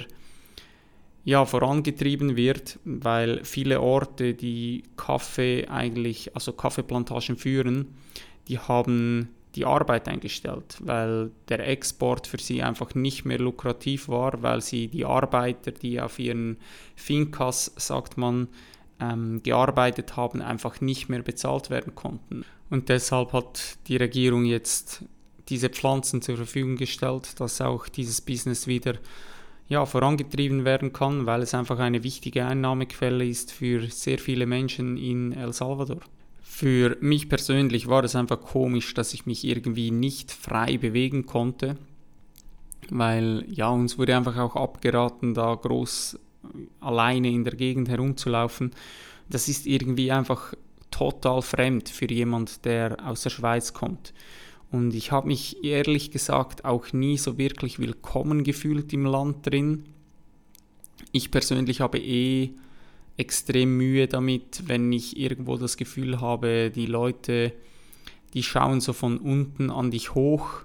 [1.26, 7.96] ja, vorangetrieben wird, weil viele Orte, die Kaffee eigentlich, also Kaffeeplantagen führen,
[8.46, 14.40] die haben die Arbeit eingestellt, weil der Export für sie einfach nicht mehr lukrativ war,
[14.42, 16.58] weil sie die Arbeiter, die auf ihren
[16.94, 18.46] Fincas, sagt man,
[19.00, 22.44] ähm, gearbeitet haben, einfach nicht mehr bezahlt werden konnten.
[22.70, 25.02] Und deshalb hat die Regierung jetzt
[25.48, 28.94] diese Pflanzen zur Verfügung gestellt, dass auch dieses Business wieder
[29.68, 34.96] ja, vorangetrieben werden kann, weil es einfach eine wichtige Einnahmequelle ist für sehr viele Menschen
[34.96, 36.00] in El Salvador.
[36.40, 41.76] Für mich persönlich war es einfach komisch, dass ich mich irgendwie nicht frei bewegen konnte,
[42.88, 46.18] weil ja, uns wurde einfach auch abgeraten, da groß
[46.80, 48.70] alleine in der Gegend herumzulaufen.
[49.28, 50.54] Das ist irgendwie einfach
[50.90, 54.14] total fremd für jemand, der aus der Schweiz kommt.
[54.70, 59.84] Und ich habe mich ehrlich gesagt auch nie so wirklich willkommen gefühlt im Land drin.
[61.12, 62.50] Ich persönlich habe eh
[63.16, 67.52] extrem Mühe damit, wenn ich irgendwo das Gefühl habe, die Leute,
[68.34, 70.62] die schauen so von unten an dich hoch,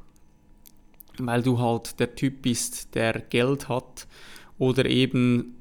[1.17, 4.07] weil du halt der Typ bist, der Geld hat
[4.57, 5.60] oder eben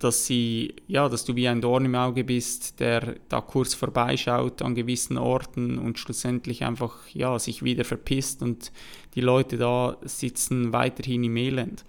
[0.00, 4.62] dass sie, ja, dass du wie ein Dorn im Auge bist, der da kurz vorbeischaut
[4.62, 8.72] an gewissen Orten und schlussendlich einfach, ja, sich wieder verpisst und
[9.14, 11.84] die Leute da sitzen weiterhin im Elend.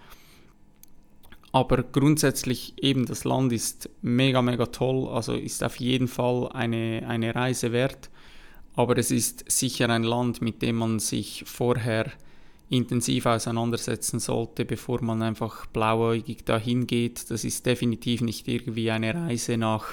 [1.53, 7.05] Aber grundsätzlich eben das Land ist mega, mega toll, also ist auf jeden Fall eine,
[7.07, 8.09] eine Reise wert.
[8.75, 12.11] Aber es ist sicher ein Land, mit dem man sich vorher
[12.71, 17.29] intensiv auseinandersetzen sollte, bevor man einfach blauäugig dahin geht.
[17.29, 19.85] Das ist definitiv nicht irgendwie eine Reise nach,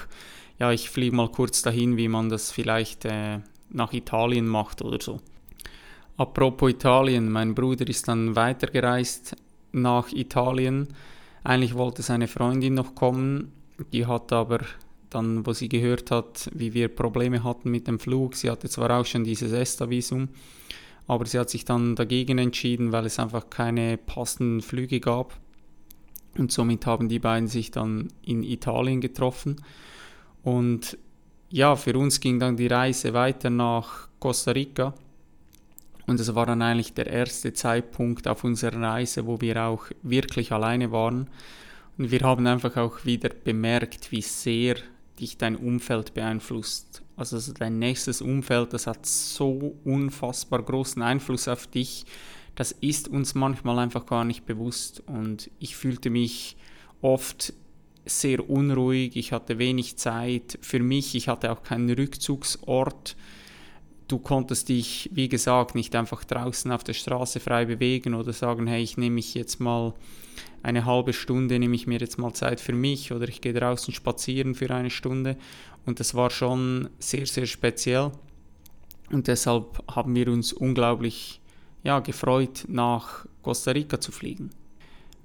[0.61, 4.99] ja, ich fliege mal kurz dahin, wie man das vielleicht äh, nach Italien macht oder
[5.01, 5.21] so.
[6.17, 9.37] Apropos Italien, mein Bruder ist dann weitergereist
[9.73, 10.89] nach Italien.
[11.43, 13.53] Eigentlich wollte seine Freundin noch kommen,
[13.93, 14.61] die hat aber
[15.11, 18.91] dann, wo sie gehört hat, wie wir Probleme hatten mit dem Flug, sie hatte zwar
[18.99, 20.29] auch schon dieses ESTA-Visum,
[21.09, 25.41] aber sie hat sich dann dagegen entschieden, weil es einfach keine passenden Flüge gab.
[26.37, 29.57] Und somit haben die beiden sich dann in Italien getroffen.
[30.43, 30.99] Und
[31.51, 34.95] ja, für uns ging dann die Reise weiter nach Costa Rica.
[36.07, 40.53] Und es war dann eigentlich der erste Zeitpunkt auf unserer Reise, wo wir auch wirklich
[40.53, 41.29] alleine waren.
[41.97, 44.77] Und wir haben einfach auch wieder bemerkt, wie sehr
[45.19, 47.03] dich dein Umfeld beeinflusst.
[47.19, 52.07] Also dein nächstes Umfeld, das hat so unfassbar großen Einfluss auf dich.
[52.55, 55.03] Das ist uns manchmal einfach gar nicht bewusst.
[55.07, 56.57] Und ich fühlte mich
[57.03, 57.53] oft
[58.07, 63.17] sehr unruhig, ich hatte wenig Zeit für mich, ich hatte auch keinen Rückzugsort.
[64.07, 68.67] Du konntest dich, wie gesagt, nicht einfach draußen auf der Straße frei bewegen oder sagen,
[68.69, 69.93] hey, ich nehme mich jetzt mal
[70.63, 73.93] eine halbe Stunde, nehme ich mir jetzt mal Zeit für mich oder ich gehe draußen
[73.93, 75.37] spazieren für eine Stunde.
[75.89, 78.13] Und das war schon sehr, sehr speziell.
[79.11, 81.41] Und deshalb haben wir uns unglaublich
[81.83, 84.51] ja, gefreut, nach Costa Rica zu fliegen.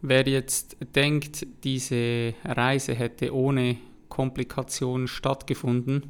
[0.02, 3.76] Wer jetzt denkt, diese Reise hätte ohne
[4.08, 6.04] Komplikationen stattgefunden,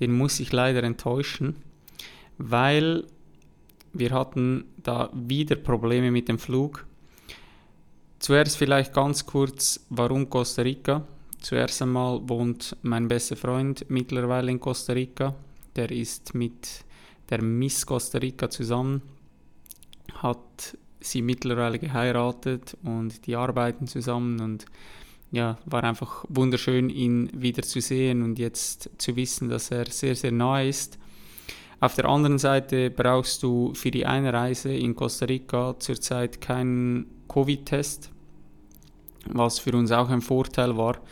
[0.00, 1.56] den muss ich leider enttäuschen,
[2.38, 3.04] weil
[3.92, 6.86] wir hatten da wieder Probleme mit dem Flug.
[8.18, 11.06] Zuerst vielleicht ganz kurz, warum Costa Rica?
[11.44, 15.34] Zuerst einmal wohnt mein bester Freund mittlerweile in Costa Rica.
[15.76, 16.86] Der ist mit
[17.28, 19.02] der Miss Costa Rica zusammen,
[20.22, 24.64] hat sie mittlerweile geheiratet und die arbeiten zusammen und
[25.32, 30.16] ja, war einfach wunderschön, ihn wieder zu sehen und jetzt zu wissen, dass er sehr,
[30.16, 30.98] sehr nahe ist.
[31.78, 38.10] Auf der anderen Seite brauchst du für die Einreise in Costa Rica zurzeit keinen Covid-Test,
[39.26, 41.02] was für uns auch ein Vorteil war.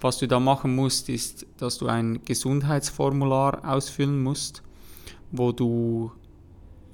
[0.00, 4.62] Was du da machen musst, ist, dass du ein Gesundheitsformular ausfüllen musst,
[5.32, 6.12] wo du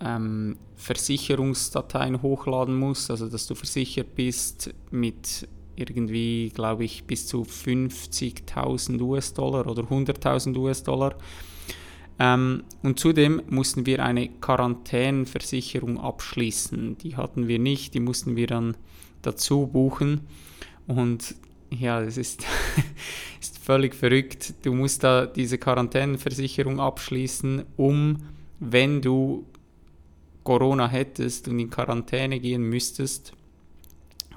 [0.00, 7.42] ähm, Versicherungsdateien hochladen musst, also dass du versichert bist mit irgendwie, glaube ich, bis zu
[7.42, 11.16] 50.000 US-Dollar oder 100.000 US-Dollar.
[12.18, 16.98] Ähm, und zudem mussten wir eine Quarantänversicherung abschließen.
[16.98, 18.76] Die hatten wir nicht, die mussten wir dann
[19.22, 20.20] dazu buchen.
[20.86, 21.34] Und
[21.78, 22.44] ja, das ist,
[23.40, 24.54] ist völlig verrückt.
[24.62, 28.22] Du musst da diese Quarantäneversicherung abschließen, um,
[28.60, 29.46] wenn du
[30.42, 33.32] Corona hättest und in Quarantäne gehen müsstest,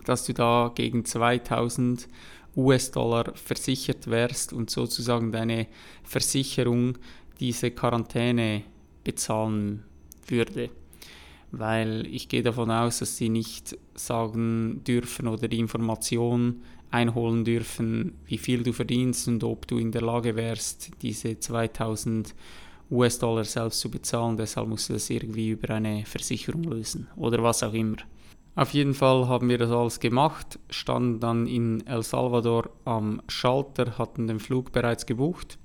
[0.06, 2.08] dass du da gegen 2000
[2.56, 5.68] US-Dollar versichert wärst und sozusagen deine
[6.04, 6.98] Versicherung
[7.40, 8.64] diese Quarantäne
[9.04, 9.84] bezahlen
[10.28, 10.70] würde
[11.52, 16.62] weil ich gehe davon aus, dass sie nicht sagen dürfen oder die Information
[16.92, 22.34] einholen dürfen, wie viel du verdienst und ob du in der Lage wärst, diese 2000
[22.90, 24.38] US-Dollar selbst zu bezahlen.
[24.38, 27.98] Deshalb musst du das irgendwie über eine Versicherung lösen oder was auch immer.
[28.56, 34.00] Auf jeden Fall haben wir das alles gemacht, standen dann in El Salvador am Schalter,
[34.00, 35.60] hatten den Flug bereits gebucht.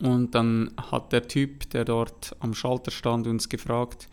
[0.00, 4.08] Und dann hat der Typ, der dort am Schalter stand, uns gefragt,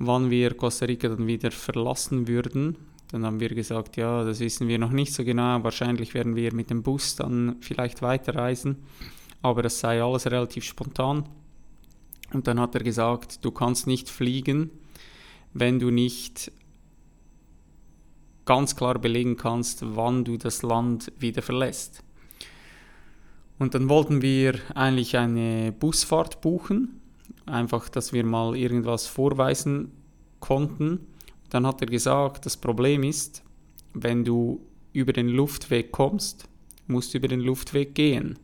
[0.00, 2.76] wann wir Costa Rica dann wieder verlassen würden.
[3.10, 5.62] Dann haben wir gesagt, ja, das wissen wir noch nicht so genau.
[5.62, 8.76] Wahrscheinlich werden wir mit dem Bus dann vielleicht weiterreisen,
[9.42, 11.24] aber das sei alles relativ spontan.
[12.32, 14.70] Und dann hat er gesagt, du kannst nicht fliegen,
[15.54, 16.50] wenn du nicht
[18.44, 22.02] ganz klar belegen kannst, wann du das Land wieder verlässt.
[23.58, 27.00] Und dann wollten wir eigentlich eine Busfahrt buchen,
[27.46, 29.92] einfach, dass wir mal irgendwas vorweisen
[30.40, 31.06] konnten.
[31.56, 33.42] Dann hat er gesagt, das Problem ist,
[33.94, 34.60] wenn du
[34.92, 36.46] über den Luftweg kommst,
[36.86, 38.38] musst du über den Luftweg gehen.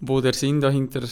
[0.00, 1.02] Wo der Sinn dahinter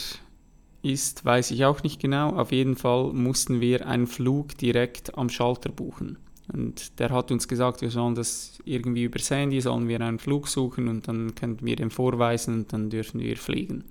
[0.80, 2.30] ist, weiß ich auch nicht genau.
[2.30, 6.16] Auf jeden Fall mussten wir einen Flug direkt am Schalter buchen.
[6.50, 10.48] Und der hat uns gesagt, wir sollen das irgendwie übers Handy, sollen wir einen Flug
[10.48, 13.84] suchen und dann könnten wir den vorweisen und dann dürfen wir fliegen.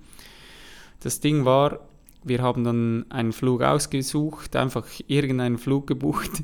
[0.98, 1.78] Das Ding war,
[2.24, 6.42] wir haben dann einen Flug ausgesucht, einfach irgendeinen Flug gebucht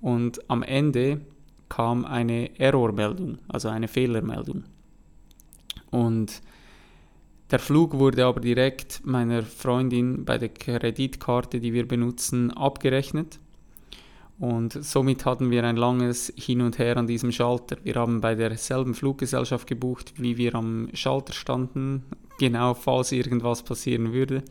[0.00, 1.20] und am Ende
[1.68, 4.64] kam eine Errormeldung, also eine Fehlermeldung.
[5.90, 6.42] Und
[7.50, 13.38] der Flug wurde aber direkt meiner Freundin bei der Kreditkarte, die wir benutzen, abgerechnet.
[14.38, 17.76] Und somit hatten wir ein langes Hin und Her an diesem Schalter.
[17.84, 22.04] Wir haben bei derselben Fluggesellschaft gebucht, wie wir am Schalter standen,
[22.38, 24.42] genau falls irgendwas passieren würde.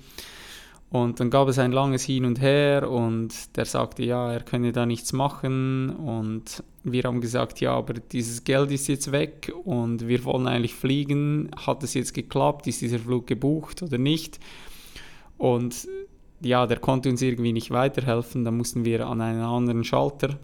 [0.89, 4.71] Und dann gab es ein langes Hin und Her und der sagte, ja, er könne
[4.71, 5.89] da nichts machen.
[5.89, 10.75] Und wir haben gesagt, ja, aber dieses Geld ist jetzt weg und wir wollen eigentlich
[10.75, 11.49] fliegen.
[11.57, 12.67] Hat es jetzt geklappt?
[12.67, 14.39] Ist dieser Flug gebucht oder nicht?
[15.37, 15.87] Und
[16.39, 18.45] ja, der konnte uns irgendwie nicht weiterhelfen.
[18.45, 20.37] Da mussten wir an einen anderen Schalter.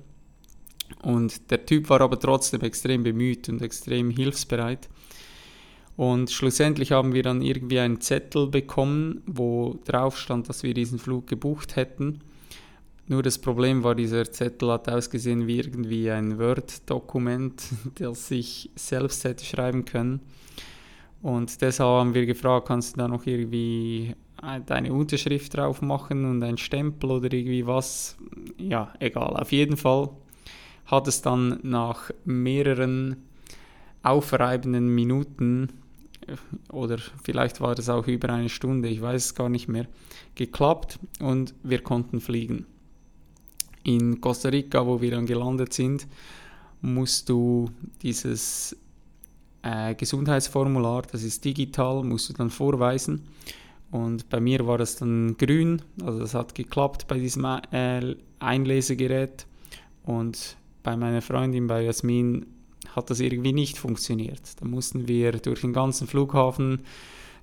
[1.03, 4.89] Und der Typ war aber trotzdem extrem bemüht und extrem hilfsbereit.
[5.97, 10.99] Und schlussendlich haben wir dann irgendwie einen Zettel bekommen, wo drauf stand, dass wir diesen
[10.99, 12.19] Flug gebucht hätten.
[13.07, 17.61] Nur das Problem war, dieser Zettel hat ausgesehen wie irgendwie ein Word-Dokument,
[17.95, 20.21] das ich selbst hätte schreiben können.
[21.21, 24.15] Und deshalb haben wir gefragt, kannst du da noch irgendwie
[24.65, 28.17] deine Unterschrift drauf machen und ein Stempel oder irgendwie was.
[28.57, 29.35] Ja, egal.
[29.35, 30.09] Auf jeden Fall
[30.85, 33.17] hat es dann nach mehreren
[34.03, 35.69] aufreibenden Minuten
[36.71, 39.87] oder vielleicht war es auch über eine Stunde, ich weiß es gar nicht mehr,
[40.35, 42.65] geklappt und wir konnten fliegen.
[43.83, 46.07] In Costa Rica, wo wir dann gelandet sind,
[46.81, 47.69] musst du
[48.01, 48.75] dieses
[49.63, 53.27] äh, Gesundheitsformular, das ist digital, musst du dann vorweisen.
[53.91, 59.45] Und bei mir war das dann grün, also das hat geklappt bei diesem äh, Einlesegerät.
[60.03, 62.45] Und bei meiner Freundin, bei Jasmin,
[62.95, 64.41] hat das irgendwie nicht funktioniert.
[64.59, 66.81] Da mussten wir durch den ganzen Flughafen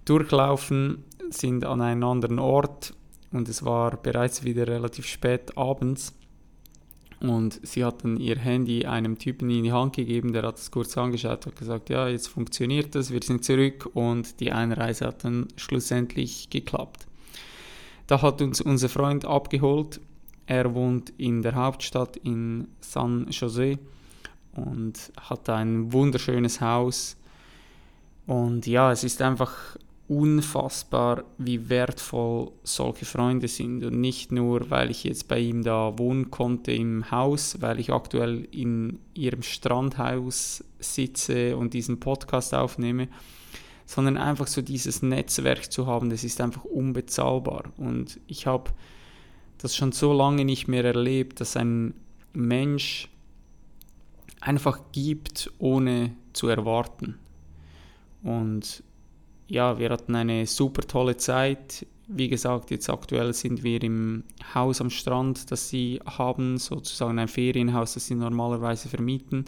[0.04, 2.94] durchlaufen, sind an einen anderen Ort
[3.32, 6.14] und es war bereits wieder relativ spät abends.
[7.20, 10.70] Und sie hat dann ihr Handy einem Typen in die Hand gegeben, der hat es
[10.70, 15.24] kurz angeschaut und gesagt, ja, jetzt funktioniert das, wir sind zurück und die Einreise hat
[15.24, 17.08] dann schlussendlich geklappt.
[18.06, 20.00] Da hat uns unser Freund abgeholt.
[20.46, 23.78] Er wohnt in der Hauptstadt in San Jose
[24.66, 27.16] und hat ein wunderschönes Haus.
[28.26, 29.78] Und ja, es ist einfach
[30.08, 33.84] unfassbar, wie wertvoll solche Freunde sind.
[33.84, 37.92] Und nicht nur, weil ich jetzt bei ihm da wohnen konnte im Haus, weil ich
[37.92, 43.08] aktuell in ihrem Strandhaus sitze und diesen Podcast aufnehme,
[43.84, 47.64] sondern einfach so dieses Netzwerk zu haben, das ist einfach unbezahlbar.
[47.76, 48.70] Und ich habe
[49.58, 51.94] das schon so lange nicht mehr erlebt, dass ein
[52.32, 53.08] Mensch
[54.40, 57.18] einfach gibt, ohne zu erwarten.
[58.22, 58.82] Und
[59.46, 61.86] ja, wir hatten eine super tolle Zeit.
[62.06, 64.24] Wie gesagt, jetzt aktuell sind wir im
[64.54, 69.44] Haus am Strand, das sie haben, sozusagen ein Ferienhaus, das sie normalerweise vermieten.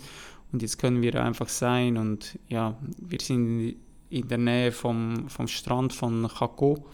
[0.53, 3.76] Und jetzt können wir einfach sein und ja, wir sind
[4.11, 6.84] in der Nähe vom, vom Strand von Jaco.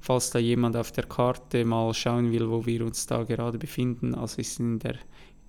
[0.00, 4.16] Falls da jemand auf der Karte mal schauen will, wo wir uns da gerade befinden,
[4.16, 4.96] also sind in der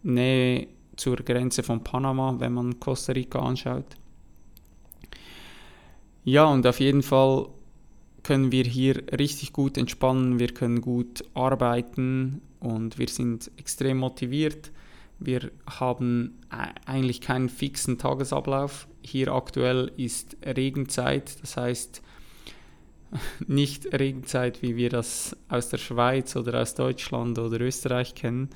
[0.03, 3.85] Nähe zur Grenze von Panama, wenn man Costa Rica anschaut.
[6.23, 7.47] Ja, und auf jeden Fall
[8.23, 14.71] können wir hier richtig gut entspannen, wir können gut arbeiten und wir sind extrem motiviert.
[15.19, 16.39] Wir haben
[16.85, 18.87] eigentlich keinen fixen Tagesablauf.
[19.01, 22.01] Hier aktuell ist Regenzeit, das heißt
[23.47, 28.49] nicht Regenzeit, wie wir das aus der Schweiz oder aus Deutschland oder Österreich kennen,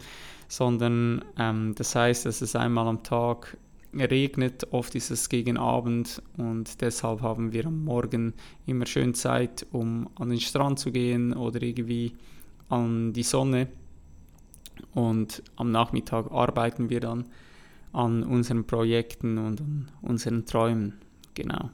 [0.47, 3.57] sondern ähm, das heißt, dass es einmal am Tag
[3.93, 8.33] regnet, oft ist es gegen Abend und deshalb haben wir am Morgen
[8.65, 12.13] immer schön Zeit, um an den Strand zu gehen oder irgendwie
[12.69, 13.67] an die Sonne
[14.93, 17.25] und am Nachmittag arbeiten wir dann
[17.93, 20.93] an unseren Projekten und an unseren Träumen.
[21.33, 21.69] Genau.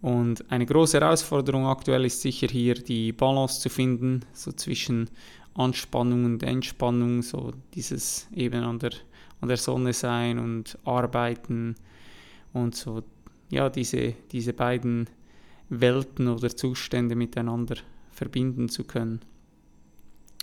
[0.00, 5.10] Und eine große Herausforderung aktuell ist sicher hier die Balance zu finden, so zwischen
[5.58, 8.92] Anspannung und Entspannung, so dieses eben an der,
[9.40, 11.74] an der Sonne sein und arbeiten
[12.52, 13.02] und so,
[13.50, 15.08] ja, diese, diese beiden
[15.68, 17.76] Welten oder Zustände miteinander
[18.10, 19.20] verbinden zu können.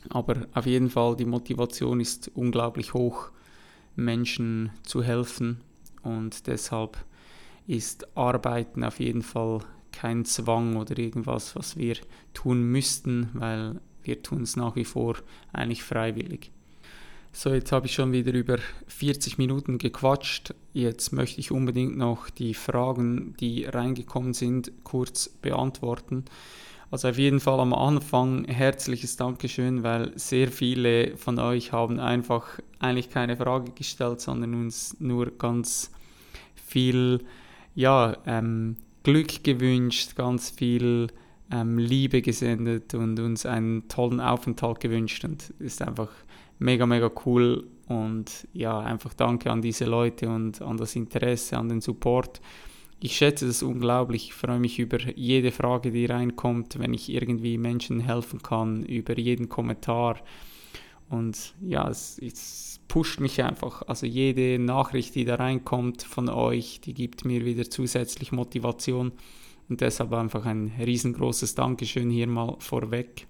[0.09, 3.31] Aber auf jeden Fall, die Motivation ist unglaublich hoch,
[3.95, 5.61] Menschen zu helfen
[6.03, 6.97] und deshalb
[7.67, 9.59] ist Arbeiten auf jeden Fall
[9.91, 11.95] kein Zwang oder irgendwas, was wir
[12.33, 15.15] tun müssten, weil wir tun es nach wie vor
[15.53, 16.51] eigentlich freiwillig.
[17.31, 20.53] So, jetzt habe ich schon wieder über 40 Minuten gequatscht.
[20.71, 26.23] Jetzt möchte ich unbedingt noch die Fragen, die reingekommen sind, kurz beantworten.
[26.91, 32.59] Also auf jeden Fall am Anfang herzliches Dankeschön, weil sehr viele von euch haben einfach
[32.79, 35.91] eigentlich keine Frage gestellt, sondern uns nur ganz
[36.55, 37.19] viel
[37.75, 41.07] ja, ähm, Glück gewünscht, ganz viel
[41.55, 46.09] ähm, Liebe gesendet und uns einen tollen Aufenthalt gewünscht und ist einfach
[46.59, 51.69] mega, mega cool und ja, einfach danke an diese Leute und an das Interesse, an
[51.69, 52.41] den Support.
[52.99, 54.27] Ich schätze das unglaublich.
[54.27, 59.17] Ich freue mich über jede Frage, die reinkommt, wenn ich irgendwie Menschen helfen kann, über
[59.17, 60.17] jeden Kommentar.
[61.09, 63.83] Und ja, es, es pusht mich einfach.
[63.87, 69.11] Also jede Nachricht, die da reinkommt von euch, die gibt mir wieder zusätzlich Motivation.
[69.67, 73.27] Und deshalb einfach ein riesengroßes Dankeschön hier mal vorweg.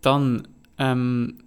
[0.00, 0.46] Dann,
[0.78, 1.38] ähm,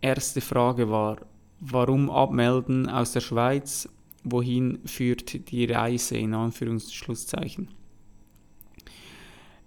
[0.00, 1.18] erste Frage war,
[1.60, 3.88] warum abmelden aus der Schweiz?
[4.22, 7.68] Wohin führt die Reise in Anführungsschlusszeichen?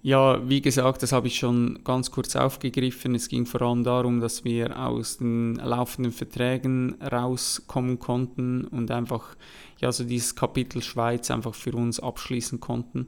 [0.04, 3.16] Ja, wie gesagt, das habe ich schon ganz kurz aufgegriffen.
[3.16, 9.36] Es ging vor allem darum, dass wir aus den laufenden Verträgen rauskommen konnten und einfach
[9.80, 13.08] ja so dieses Kapitel Schweiz einfach für uns abschließen konnten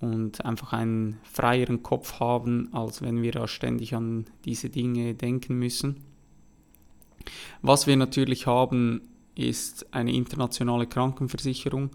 [0.00, 5.58] und einfach einen freieren Kopf haben, als wenn wir da ständig an diese Dinge denken
[5.58, 5.96] müssen.
[7.60, 9.02] Was wir natürlich haben,
[9.34, 11.90] ist eine internationale Krankenversicherung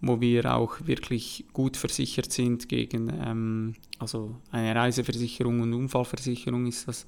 [0.00, 6.86] wo wir auch wirklich gut versichert sind gegen, ähm, also eine Reiseversicherung und Unfallversicherung ist
[6.86, 7.06] das.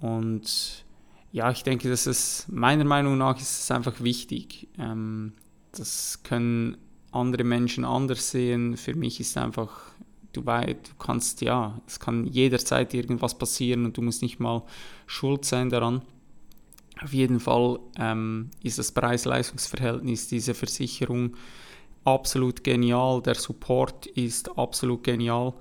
[0.00, 0.84] Und
[1.30, 4.68] ja, ich denke, dass es meiner Meinung nach ist es einfach wichtig.
[4.78, 5.32] Ähm,
[5.70, 6.76] das können
[7.12, 8.76] andere Menschen anders sehen.
[8.76, 9.70] Für mich ist einfach,
[10.32, 14.64] du, weißt, du kannst, ja, es kann jederzeit irgendwas passieren und du musst nicht mal
[15.06, 16.02] schuld sein daran.
[17.02, 21.34] Auf jeden Fall ähm, ist das Preis-Leistungs-Verhältnis dieser Versicherung
[22.04, 23.22] absolut genial.
[23.22, 25.54] Der Support ist absolut genial.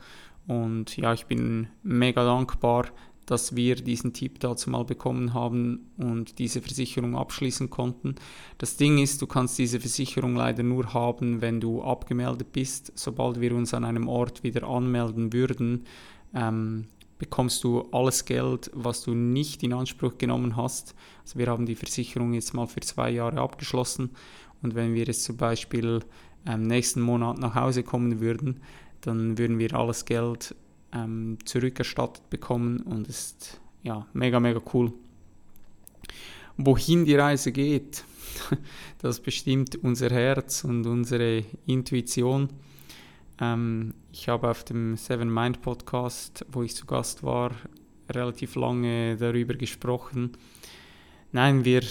[0.48, 2.86] Und ja, ich bin mega dankbar,
[3.26, 8.16] dass wir diesen Tipp dazu mal bekommen haben und diese Versicherung abschließen konnten.
[8.58, 12.92] Das Ding ist, du kannst diese Versicherung leider nur haben, wenn du abgemeldet bist.
[12.96, 15.86] Sobald wir uns an einem Ort wieder anmelden würden,
[16.34, 16.88] ähm,
[17.20, 20.96] bekommst du alles Geld, was du nicht in Anspruch genommen hast.
[21.22, 24.10] Also wir haben die Versicherung jetzt mal für zwei Jahre abgeschlossen
[24.62, 26.02] und wenn wir jetzt zum Beispiel
[26.46, 28.62] ähm, nächsten Monat nach Hause kommen würden,
[29.02, 30.56] dann würden wir alles Geld
[30.94, 34.94] ähm, zurückerstattet bekommen und ist ja mega, mega cool.
[36.58, 38.04] Wohin die Reise geht,
[39.00, 42.50] das bestimmt unser Herz und unsere Intuition.
[43.40, 47.52] Ähm, ich habe auf dem Seven Mind Podcast, wo ich zu Gast war,
[48.10, 50.32] relativ lange darüber gesprochen.
[51.32, 51.82] Nein, wir,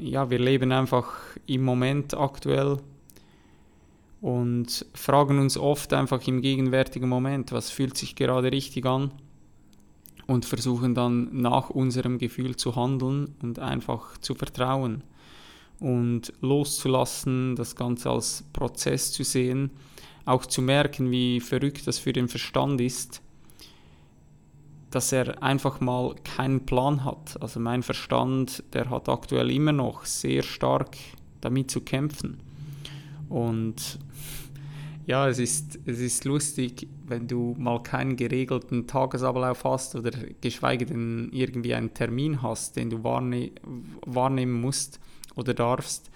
[0.00, 1.12] ja, wir leben einfach
[1.46, 2.78] im Moment aktuell
[4.20, 9.10] und fragen uns oft einfach im gegenwärtigen Moment, was fühlt sich gerade richtig an
[10.26, 15.02] und versuchen dann nach unserem Gefühl zu handeln und einfach zu vertrauen
[15.78, 19.70] und loszulassen, das Ganze als Prozess zu sehen,
[20.24, 23.22] auch zu merken, wie verrückt das für den Verstand ist,
[24.90, 27.40] dass er einfach mal keinen Plan hat.
[27.40, 30.96] Also mein Verstand, der hat aktuell immer noch sehr stark
[31.40, 32.40] damit zu kämpfen.
[33.28, 33.98] Und
[35.06, 40.10] ja, es ist, es ist lustig, wenn du mal keinen geregelten Tagesablauf hast oder
[40.40, 43.52] geschweige denn irgendwie einen Termin hast, den du wahrne
[44.04, 44.98] wahrnehmen musst
[45.36, 46.10] oder darfst.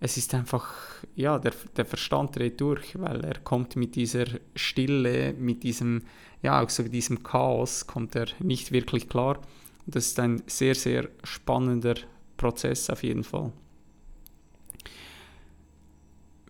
[0.00, 0.74] Es ist einfach,
[1.14, 4.24] ja, der, der Verstand dreht durch, weil er kommt mit dieser
[4.54, 6.02] Stille, mit diesem,
[6.42, 9.40] ja, auch so diesem Chaos, kommt er nicht wirklich klar.
[9.86, 11.94] Das ist ein sehr, sehr spannender
[12.36, 13.52] Prozess auf jeden Fall.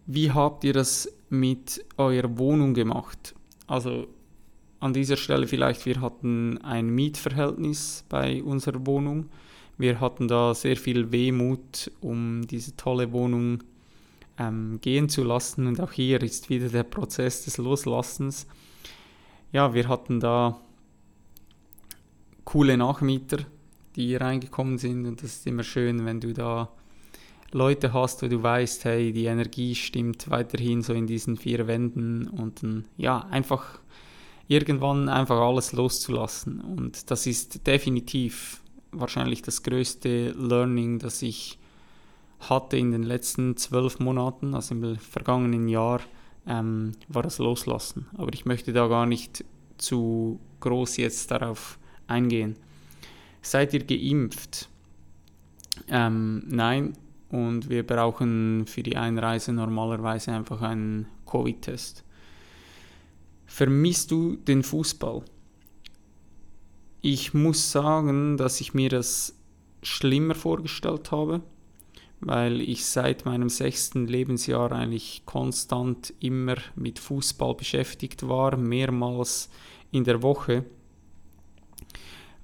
[0.06, 3.34] Wie habt ihr das mit eurer Wohnung gemacht?
[3.66, 4.06] Also
[4.78, 9.28] an dieser Stelle vielleicht, wir hatten ein Mietverhältnis bei unserer Wohnung.
[9.78, 13.62] Wir hatten da sehr viel Wehmut, um diese tolle Wohnung
[14.38, 15.66] ähm, gehen zu lassen.
[15.66, 18.46] Und auch hier ist wieder der Prozess des Loslassens.
[19.52, 20.60] Ja, wir hatten da
[22.44, 23.38] coole Nachmieter,
[23.96, 25.04] die reingekommen sind.
[25.04, 26.70] Und das ist immer schön, wenn du da
[27.56, 32.28] Leute hast, wo du weißt, hey, die Energie stimmt weiterhin so in diesen vier Wänden
[32.28, 33.78] und dann, ja, einfach
[34.46, 36.60] irgendwann einfach alles loszulassen.
[36.60, 38.60] Und das ist definitiv
[38.92, 41.58] wahrscheinlich das größte Learning, das ich
[42.40, 46.00] hatte in den letzten zwölf Monaten, also im vergangenen Jahr,
[46.46, 48.06] ähm, war das Loslassen.
[48.18, 49.44] Aber ich möchte da gar nicht
[49.78, 52.56] zu groß jetzt darauf eingehen.
[53.40, 54.68] Seid ihr geimpft?
[55.88, 56.92] Ähm, nein,
[57.36, 62.04] und wir brauchen für die Einreise normalerweise einfach einen Covid-Test.
[63.44, 65.22] Vermisst du den Fußball?
[67.02, 69.38] Ich muss sagen, dass ich mir das
[69.82, 71.42] schlimmer vorgestellt habe,
[72.20, 79.50] weil ich seit meinem sechsten Lebensjahr eigentlich konstant immer mit Fußball beschäftigt war, mehrmals
[79.92, 80.64] in der Woche.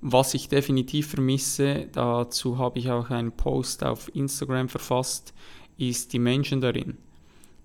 [0.04, 5.32] Was ich definitiv vermisse, dazu habe ich auch einen Post auf Instagram verfasst,
[5.78, 6.98] ist die Menschen darin.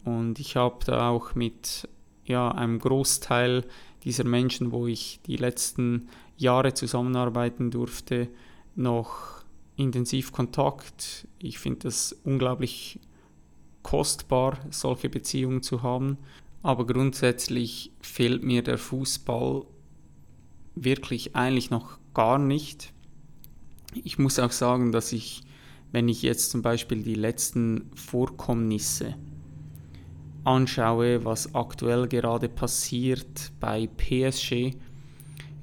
[0.06, 1.90] Und ich habe da auch mit
[2.26, 3.66] ja, einem Großteil
[4.04, 8.28] dieser Menschen, wo ich die letzten Jahre zusammenarbeiten durfte,
[8.76, 9.44] noch
[9.76, 11.28] intensiv Kontakt.
[11.40, 13.00] Ich finde das unglaublich
[13.82, 16.20] kostbar, solche Beziehungen zu haben.
[16.62, 19.66] Aber grundsätzlich fehlt mir der Fußball
[20.76, 22.94] wirklich eigentlich noch gar nicht.
[23.94, 25.44] Ich muss auch sagen, dass ich,
[25.92, 29.14] wenn ich jetzt zum Beispiel die letzten Vorkommnisse
[30.44, 34.72] anschaue, was aktuell gerade passiert bei PSG,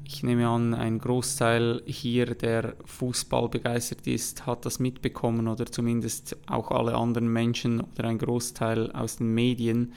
[0.04, 6.36] ich nehme an, ein Großteil hier, der Fußball begeistert ist, hat das mitbekommen oder zumindest
[6.46, 9.92] auch alle anderen Menschen oder ein Großteil aus den Medien.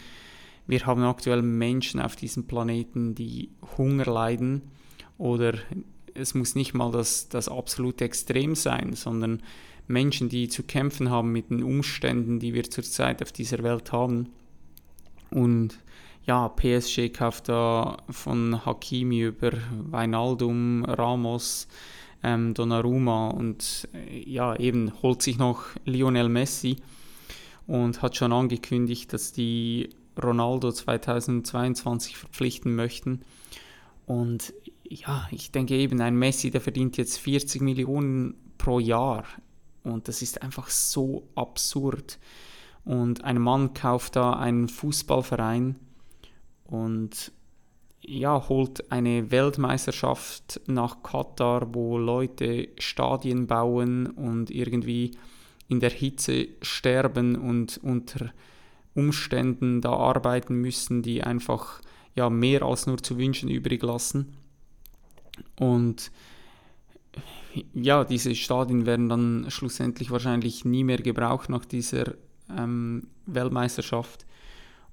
[0.65, 4.63] Wir haben aktuell Menschen auf diesem Planeten, die Hunger leiden
[5.19, 5.53] oder
[6.17, 9.41] es muss nicht mal das, das absolute Extrem sein, sondern
[9.87, 14.29] Menschen, die zu kämpfen haben mit den Umständen, die wir zurzeit auf dieser Welt haben.
[15.31, 15.77] Und
[16.25, 19.51] ja, PSG kauft da von Hakimi über
[19.89, 21.67] Weinaldum, Ramos,
[22.23, 26.77] ähm, Donnarumma und äh, ja, eben holt sich noch Lionel Messi
[27.65, 29.89] und hat schon angekündigt, dass die
[30.21, 33.21] Ronaldo 2022 verpflichten möchten.
[34.05, 34.53] Und
[34.89, 39.25] ja, ich denke eben, ein Messi, der verdient jetzt 40 Millionen pro Jahr.
[39.83, 42.19] Und das ist einfach so absurd.
[42.83, 45.75] Und ein Mann kauft da einen Fußballverein
[46.65, 47.31] und
[48.01, 55.11] ja, holt eine Weltmeisterschaft nach Katar, wo Leute Stadien bauen und irgendwie
[55.67, 58.31] in der Hitze sterben und unter
[58.93, 61.81] Umständen da arbeiten müssen, die einfach
[62.15, 64.37] ja mehr als nur zu wünschen übrig lassen.
[65.59, 66.11] Und
[67.73, 72.13] ja, diese Stadien werden dann schlussendlich wahrscheinlich nie mehr gebraucht nach dieser
[72.55, 74.25] ähm, Weltmeisterschaft.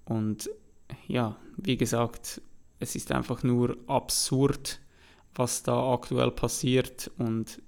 [0.05, 0.51] Und
[1.07, 2.40] ja, wie gesagt,
[2.80, 4.80] es ist einfach nur absurd,
[5.34, 7.61] was da aktuell passiert und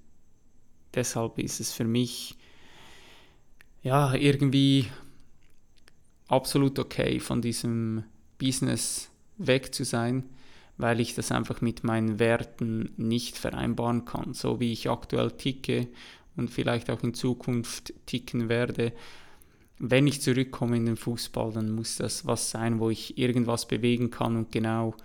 [0.93, 2.35] deshalb ist es für mich
[3.83, 4.87] ja irgendwie
[6.27, 8.03] absolut okay von diesem
[8.37, 10.23] Business weg zu sein
[10.77, 14.33] weil ich das einfach mit meinen Werten nicht vereinbaren kann.
[14.33, 15.87] So wie ich aktuell ticke
[16.35, 18.93] und vielleicht auch in Zukunft ticken werde,
[19.79, 24.09] wenn ich zurückkomme in den Fußball, dann muss das was sein, wo ich irgendwas bewegen
[24.09, 24.95] kann und genau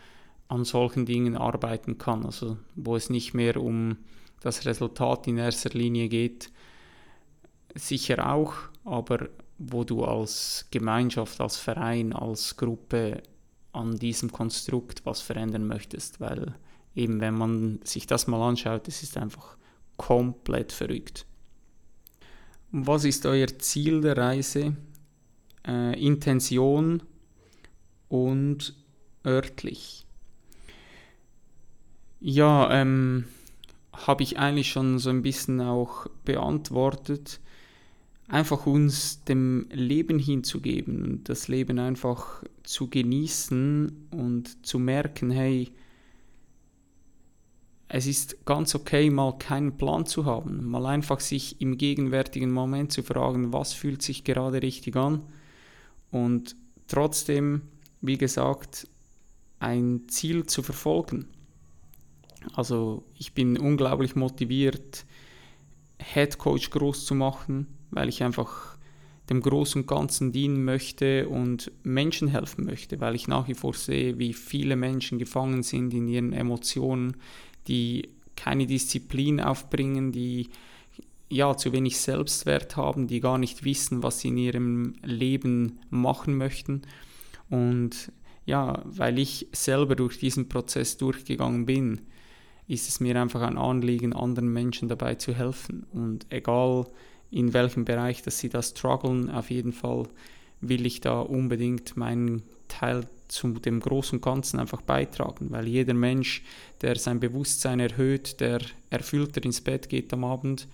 [0.49, 2.25] an solchen Dingen arbeiten kann.
[2.25, 3.97] Also wo es nicht mehr um
[4.41, 6.51] das Resultat in erster Linie geht,
[7.75, 8.55] sicher auch,
[8.85, 13.23] aber wo du als Gemeinschaft, als Verein, als Gruppe
[13.73, 16.55] an diesem Konstrukt was verändern möchtest, weil
[16.95, 19.57] eben wenn man sich das mal anschaut, es ist einfach
[19.97, 21.27] komplett verrückt.
[22.71, 24.77] Was ist euer Ziel der Reise?
[25.67, 27.03] Äh, Intention
[28.09, 28.75] und
[29.25, 30.07] örtlich.
[32.21, 33.27] Ja, ähm,
[33.93, 37.41] habe ich eigentlich schon so ein bisschen auch beantwortet.
[38.33, 45.71] Einfach uns dem Leben hinzugeben und das Leben einfach zu genießen und zu merken, hey,
[47.89, 52.91] es ist ganz okay, mal keinen Plan zu haben, mal einfach sich im gegenwärtigen Moment
[52.91, 55.21] zu fragen, was fühlt sich gerade richtig an
[56.11, 56.57] und
[56.89, 57.61] trotzdem,
[58.01, 58.89] wie gesagt,
[59.61, 61.27] ein Ziel zu verfolgen.
[62.55, 65.05] Also ich bin unglaublich motiviert,
[65.99, 68.77] Head Coach groß zu machen, weil ich einfach
[69.31, 73.75] dem Großen und Ganzen dienen möchte und Menschen helfen möchte, weil ich nach wie vor
[73.75, 77.17] sehe, wie viele Menschen gefangen sind in ihren Emotionen,
[77.69, 80.49] die keine Disziplin aufbringen, die
[81.29, 86.37] ja zu wenig Selbstwert haben, die gar nicht wissen, was sie in ihrem Leben machen
[86.37, 86.83] möchten.
[87.49, 88.13] Und
[88.45, 92.03] ja, weil ich selber durch diesen Prozess durchgegangen bin,
[92.67, 95.87] ist es mir einfach ein Anliegen, anderen Menschen dabei zu helfen.
[95.93, 96.87] Und egal
[97.33, 100.07] in welchem Bereich, dass sie da strugglen, auf jeden Fall
[100.61, 106.43] will ich da unbedingt meinen Teil zu dem großen Ganzen einfach beitragen, weil jeder Mensch,
[106.83, 108.61] der sein Bewusstsein erhöht, der
[108.91, 110.69] erfüllter ins Bett geht am Abend,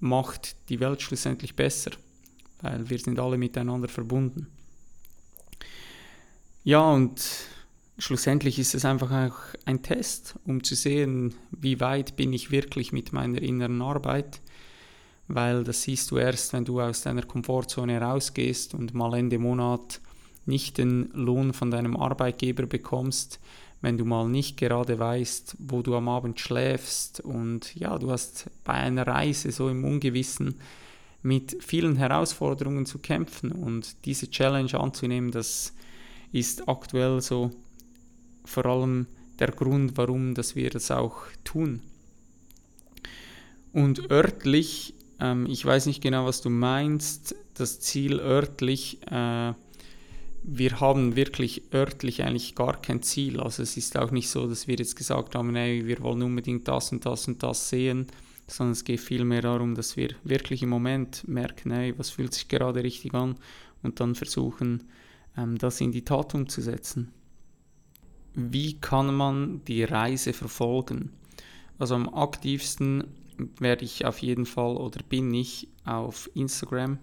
[0.00, 1.90] macht die Welt schlussendlich besser,
[2.62, 4.46] weil wir sind alle miteinander verbunden.
[6.64, 7.22] Ja, und
[7.98, 9.36] schlussendlich ist es einfach auch
[9.66, 14.40] ein Test, um zu sehen, wie weit bin ich wirklich mit meiner inneren Arbeit,
[15.28, 20.00] weil das siehst du erst, wenn du aus deiner Komfortzone rausgehst und mal Ende Monat
[20.46, 23.38] nicht den Lohn von deinem Arbeitgeber bekommst,
[23.80, 28.50] wenn du mal nicht gerade weißt, wo du am Abend schläfst und ja, du hast
[28.64, 30.56] bei einer Reise so im Ungewissen
[31.22, 35.74] mit vielen Herausforderungen zu kämpfen und diese Challenge anzunehmen, das
[36.32, 37.50] ist aktuell so
[38.44, 39.06] vor allem
[39.38, 41.82] der Grund, warum dass wir das auch tun.
[43.72, 49.52] Und örtlich, ähm, ich weiß nicht genau, was du meinst, das Ziel örtlich, äh,
[50.50, 53.40] wir haben wirklich örtlich eigentlich gar kein Ziel.
[53.40, 56.66] Also es ist auch nicht so, dass wir jetzt gesagt haben, ey, wir wollen unbedingt
[56.68, 58.06] das und das und das sehen,
[58.46, 62.48] sondern es geht vielmehr darum, dass wir wirklich im Moment merken, ey, was fühlt sich
[62.48, 63.36] gerade richtig an
[63.82, 64.84] und dann versuchen,
[65.36, 67.12] ähm, das in die Tat umzusetzen.
[68.34, 71.10] Wie kann man die Reise verfolgen?
[71.78, 73.04] Also am aktivsten
[73.58, 76.98] werde ich auf jeden Fall oder bin ich auf Instagram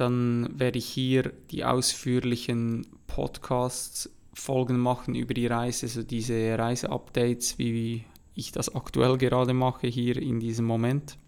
[0.00, 8.04] dann werde ich hier die ausführlichen Podcasts-Folgen machen über die Reise, also diese Reise-Updates, wie
[8.34, 11.18] ich das aktuell gerade mache, hier in diesem Moment.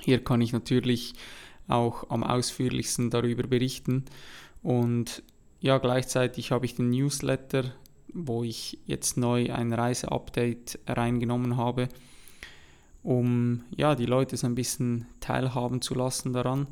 [0.00, 1.12] Hier kann ich natürlich
[1.68, 4.06] auch am ausführlichsten darüber berichten.
[4.62, 5.22] Und
[5.60, 7.74] ja, gleichzeitig habe ich den Newsletter,
[8.14, 11.90] wo ich jetzt neu ein Reise-Update reingenommen habe,
[13.06, 16.66] um ja, die Leute so ein bisschen teilhaben zu lassen daran.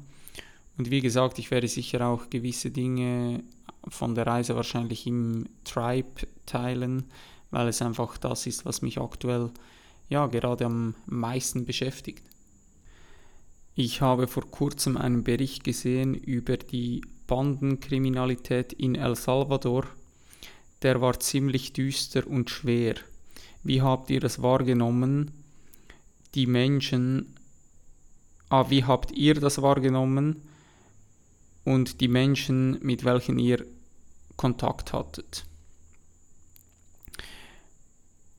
[0.76, 3.44] Und wie gesagt, ich werde sicher auch gewisse Dinge
[3.86, 7.04] von der Reise wahrscheinlich im Tribe teilen,
[7.52, 9.50] weil es einfach das ist, was mich aktuell
[10.08, 12.24] ja gerade am meisten beschäftigt.
[13.76, 19.86] Ich habe vor kurzem einen Bericht gesehen über die Bandenkriminalität in El Salvador.
[20.82, 22.96] Der war ziemlich düster und schwer.
[23.62, 25.43] Wie habt ihr das wahrgenommen?
[26.34, 27.34] Die Menschen,
[28.48, 30.42] ah, wie habt ihr das wahrgenommen?
[31.64, 33.64] und die Menschen, mit welchen ihr
[34.36, 35.44] Kontakt hattet.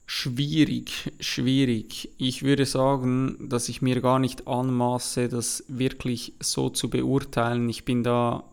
[0.05, 2.09] Schwierig, schwierig.
[2.17, 7.67] Ich würde sagen, dass ich mir gar nicht anmaße, das wirklich so zu beurteilen.
[7.69, 8.43] Ich bin da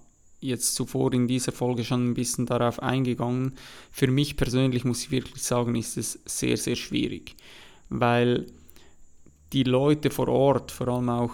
[0.40, 3.53] jetzt zuvor in dieser Folge schon ein bisschen darauf eingegangen.
[3.90, 7.36] Für mich persönlich muss ich wirklich sagen, ist es sehr, sehr schwierig,
[7.90, 8.47] weil
[9.53, 11.32] die Leute vor Ort, vor allem auch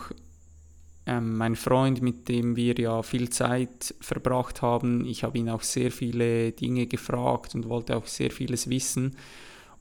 [1.07, 5.63] ähm, mein Freund, mit dem wir ja viel Zeit verbracht haben, ich habe ihn auch
[5.63, 9.17] sehr viele Dinge gefragt und wollte auch sehr vieles wissen.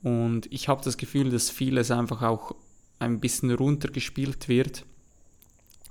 [0.03, 2.55] Und ich habe das Gefühl, dass vieles einfach auch
[2.99, 4.85] ein bisschen runtergespielt wird,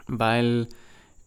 [0.06, 0.68] weil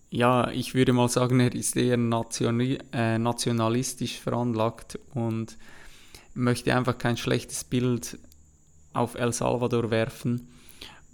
[0.09, 5.55] ja, ich würde mal sagen, er ist eher nationi äh, nationalistisch veranlagt und
[6.33, 8.17] möchte einfach kein schlechtes Bild
[8.93, 10.47] auf El Salvador werfen.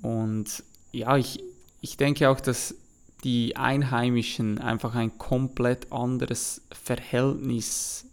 [0.01, 1.43] Und ja, ich,
[1.81, 2.75] ich denke auch, dass
[3.23, 8.05] die Einheimischen einfach ein komplett anderes Verhältnis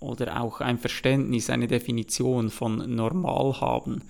[0.00, 4.02] oder auch ein Verständnis, eine Definition von normal haben.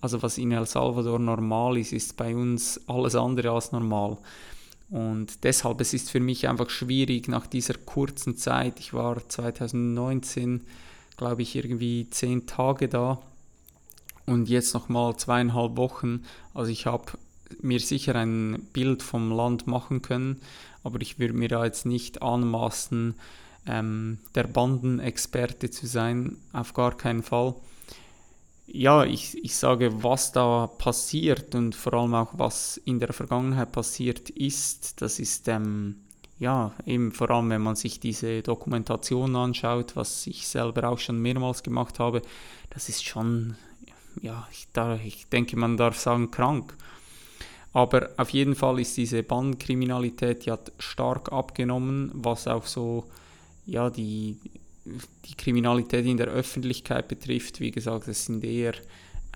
[0.00, 4.18] Also was in El Salvador normal ist, ist bei uns alles andere als normal.
[4.90, 10.62] Und deshalb, es ist für mich einfach schwierig nach dieser kurzen Zeit, ich war 2019,
[11.16, 13.20] glaube ich, irgendwie zehn Tage da
[14.26, 16.24] und jetzt nochmal zweieinhalb Wochen.
[16.54, 17.12] Also ich habe
[17.60, 20.40] mir sicher ein Bild vom Land machen können,
[20.82, 23.14] aber ich würde mir da jetzt nicht anmaßen,
[23.66, 27.54] ähm, der Bandenexperte zu sein, auf gar keinen Fall.
[28.66, 33.70] Ja, ich, ich sage, was da passiert und vor allem auch was in der Vergangenheit
[33.72, 35.96] passiert ist, das ist ähm,
[36.38, 41.20] ja eben vor allem, wenn man sich diese Dokumentation anschaut, was ich selber auch schon
[41.20, 42.22] mehrmals gemacht habe,
[42.70, 43.56] das ist schon,
[44.22, 46.74] ja, ich, da, ich denke, man darf sagen, krank.
[47.72, 53.04] Aber auf jeden Fall ist diese Bandenkriminalität, die stark abgenommen, was auch so
[53.66, 54.38] ja, die,
[55.24, 57.60] die Kriminalität in der Öffentlichkeit betrifft.
[57.60, 58.74] Wie gesagt, es sind eher,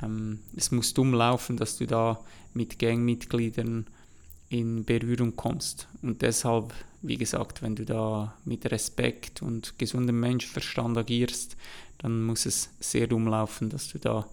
[0.03, 2.20] ähm, es muss dumm laufen, dass du da
[2.55, 3.87] mit Gangmitgliedern
[4.49, 5.89] in Berührung kommst.
[6.03, 6.72] Und deshalb,
[7.03, 11.57] wie gesagt, wenn du da mit Respekt und gesundem Menschenverstand agierst,
[11.99, 14.26] dann muss es sehr dumm laufen, dass du da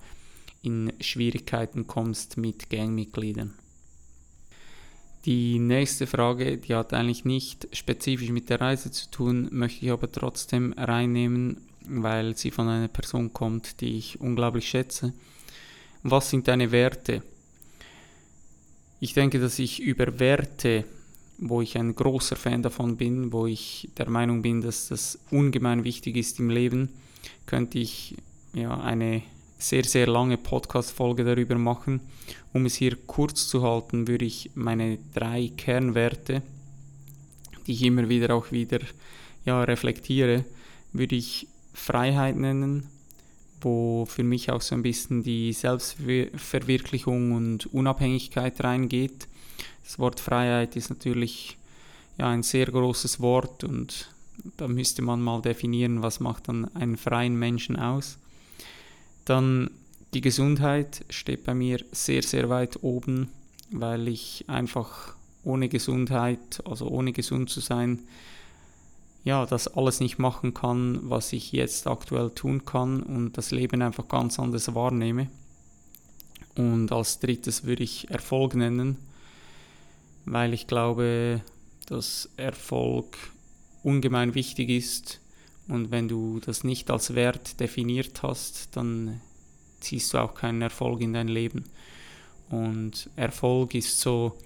[0.68, 3.54] in Schwierigkeiten kommst mit Gangmitgliedern.
[5.26, 9.92] Die nächste Frage, die hat eigentlich nicht spezifisch mit der Reise zu tun, möchte ich
[9.92, 15.14] aber trotzdem reinnehmen, weil sie von einer Person kommt, die ich unglaublich schätze.
[16.04, 17.24] Was sind deine Werte?
[19.00, 20.84] Ich denke, dass ich über Werte,
[21.38, 25.86] wo ich ein großer Fan davon bin, wo ich der Meinung bin, dass das ungemein
[25.86, 26.90] wichtig ist im Leben,
[27.46, 28.18] könnte ich
[28.54, 29.22] ja eine
[29.58, 32.02] sehr, sehr lange Podcast-Folge darüber machen.
[32.54, 36.42] Um es hier kurz zu halten, würde ich meine drei Kernwerte,
[37.66, 38.80] die ich immer wieder auch wieder
[39.46, 40.46] ja, reflektiere,
[40.94, 42.88] würde ich Freiheit nennen,
[43.62, 49.28] wo für mich auch so ein bisschen die Selbstverwirklichung und Unabhängigkeit reingeht.
[49.84, 51.58] Das Wort Freiheit ist natürlich
[52.18, 54.10] ja, ein sehr großes Wort und
[54.58, 58.20] da müsste man mal definieren, was macht dann einen freien Menschen aus.
[59.28, 59.72] Dann
[60.14, 63.28] die Gesundheit steht bei mir sehr, sehr weit oben,
[63.72, 68.00] weil ich einfach ohne Gesundheit, also ohne gesund zu sein,
[69.26, 73.82] ja, das alles nicht machen kann, was ich jetzt aktuell tun kann und das Leben
[73.82, 75.30] einfach ganz anders wahrnehme.
[76.56, 78.96] Und als drittes würde ich Erfolg nennen,
[80.24, 81.42] weil ich glaube,
[81.88, 83.18] dass Erfolg
[83.84, 85.20] ungemein wichtig ist
[85.68, 89.22] und wenn du das nicht als Wert definiert hast, dann
[89.80, 91.66] ziehst du auch keinen Erfolg in dein Leben.
[92.50, 94.38] Und Erfolg ist so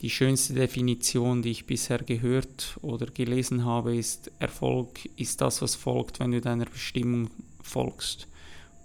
[0.00, 5.74] die schönste Definition, die ich bisher gehört oder gelesen habe, ist Erfolg ist das, was
[5.74, 7.30] folgt, wenn du deiner Bestimmung
[7.62, 8.28] folgst.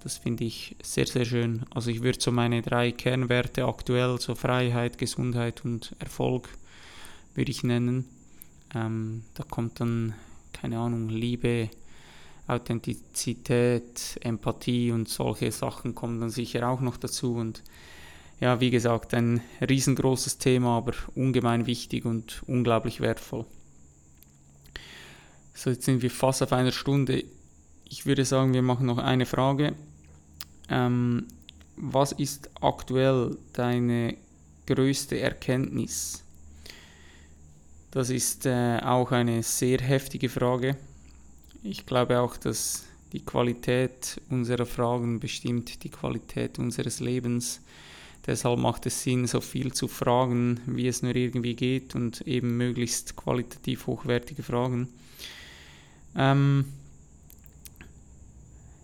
[0.03, 1.65] Das finde ich sehr, sehr schön.
[1.69, 6.49] Also ich würde so meine drei Kernwerte aktuell, so Freiheit, Gesundheit und Erfolg,
[7.35, 8.05] würde ich nennen.
[8.75, 10.13] Ähm, da kommt dann
[10.53, 11.69] keine Ahnung, Liebe,
[12.47, 17.35] Authentizität, Empathie und solche Sachen kommen dann sicher auch noch dazu.
[17.35, 17.63] Und
[18.39, 23.45] ja, wie gesagt, ein riesengroßes Thema, aber ungemein wichtig und unglaublich wertvoll.
[25.53, 27.23] So, jetzt sind wir fast auf einer Stunde.
[27.87, 29.75] Ich würde sagen, wir machen noch eine Frage.
[30.69, 31.27] Ähm,
[31.75, 34.17] was ist aktuell deine
[34.65, 36.23] größte Erkenntnis?
[37.93, 40.75] Das ist äh, auch eine sehr heftige Frage.
[41.61, 47.61] Ich glaube auch, dass die Qualität unserer Fragen bestimmt die Qualität unseres Lebens.
[48.25, 52.57] Deshalb macht es Sinn, so viel zu fragen, wie es nur irgendwie geht und eben
[52.57, 54.87] möglichst qualitativ hochwertige Fragen.
[56.17, 56.65] Ähm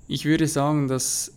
[0.07, 1.31] ich würde sagen, dass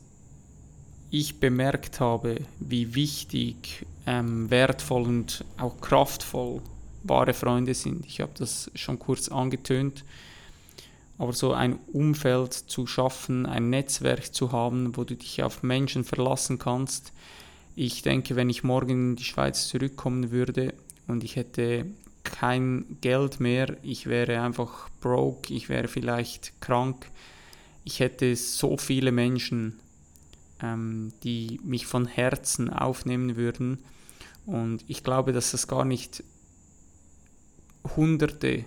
[1.11, 6.61] ich bemerkt habe, wie wichtig, ähm, wertvoll und auch kraftvoll
[7.05, 8.07] wahre Freunde sind.
[8.07, 10.05] Ich habe das schon kurz angetönt.
[11.19, 16.05] Aber so ein Umfeld zu schaffen, ein Netzwerk zu haben, wo du dich auf Menschen
[16.05, 17.13] verlassen kannst.
[17.77, 20.75] Ich denke, wenn ich morgen in die Schweiz zurückkommen würde
[21.07, 21.87] und ich hätte
[22.25, 27.11] kein Geld mehr, ich wäre einfach broke, ich wäre vielleicht krank,
[27.85, 29.79] ich hätte so viele Menschen,
[30.63, 33.79] ähm, die mich von Herzen aufnehmen würden.
[34.47, 36.25] Und ich glaube, dass das gar nicht
[37.97, 38.65] Hunderte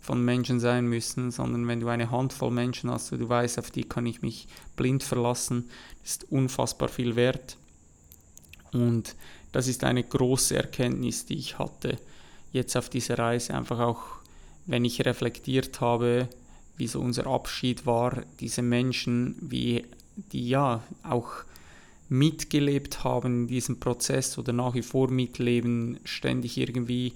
[0.00, 3.70] von Menschen sein müssen, sondern wenn du eine Handvoll Menschen hast, wo du weißt, auf
[3.70, 4.46] die kann ich mich
[4.76, 5.70] blind verlassen,
[6.04, 7.56] ist unfassbar viel wert.
[8.72, 9.16] Und
[9.52, 11.96] das ist eine große Erkenntnis, die ich hatte
[12.54, 14.02] jetzt auf dieser Reise, einfach auch,
[14.66, 16.28] wenn ich reflektiert habe,
[16.76, 19.84] wie so unser Abschied war, diese Menschen, wie
[20.32, 21.30] die ja auch
[22.08, 27.14] mitgelebt haben in diesem Prozess oder nach wie vor mitleben, ständig irgendwie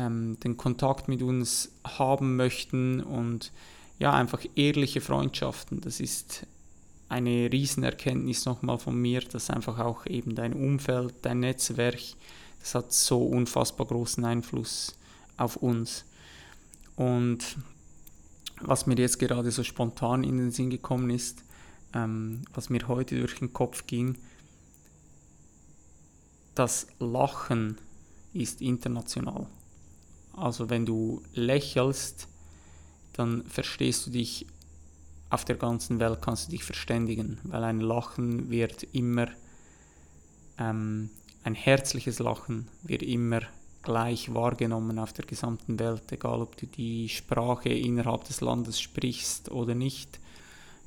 [0.00, 3.52] ähm, den Kontakt mit uns haben möchten und
[3.98, 5.80] ja, einfach ehrliche Freundschaften.
[5.82, 6.46] Das ist
[7.10, 12.00] eine Riesenerkenntnis nochmal von mir, dass einfach auch eben dein Umfeld, dein Netzwerk,
[12.60, 14.96] das hat so unfassbar großen Einfluss
[15.36, 16.04] auf uns.
[16.96, 17.58] Und
[18.60, 21.42] was mir jetzt gerade so spontan in den Sinn gekommen ist,
[21.94, 24.16] ähm, was mir heute durch den Kopf ging,
[26.54, 27.78] das Lachen
[28.32, 29.46] ist international.
[30.40, 32.26] Also wenn du lächelst,
[33.12, 34.46] dann verstehst du dich
[35.28, 39.28] auf der ganzen Welt, kannst du dich verständigen, weil ein Lachen wird immer,
[40.58, 41.10] ähm,
[41.44, 43.40] ein herzliches Lachen wird immer
[43.82, 49.50] gleich wahrgenommen auf der gesamten Welt, egal ob du die Sprache innerhalb des Landes sprichst
[49.50, 50.18] oder nicht.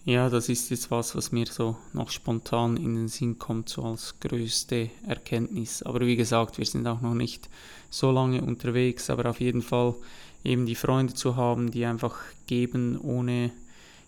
[0.05, 3.83] Ja, das ist jetzt was, was mir so noch spontan in den Sinn kommt, so
[3.85, 5.81] als größte Erkenntnis.
[5.81, 7.49] Aber wie gesagt, wir sind auch noch nicht
[7.89, 9.95] so lange unterwegs, aber auf jeden Fall
[10.43, 13.51] eben die Freunde zu haben, die einfach geben ohne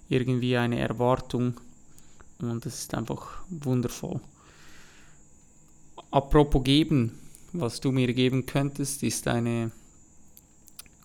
[0.10, 1.54] irgendwie eine Erwartung.
[2.40, 4.20] Und das ist einfach wundervoll.
[6.12, 7.18] Apropos geben,
[7.54, 9.72] was du mir geben könntest, ist eine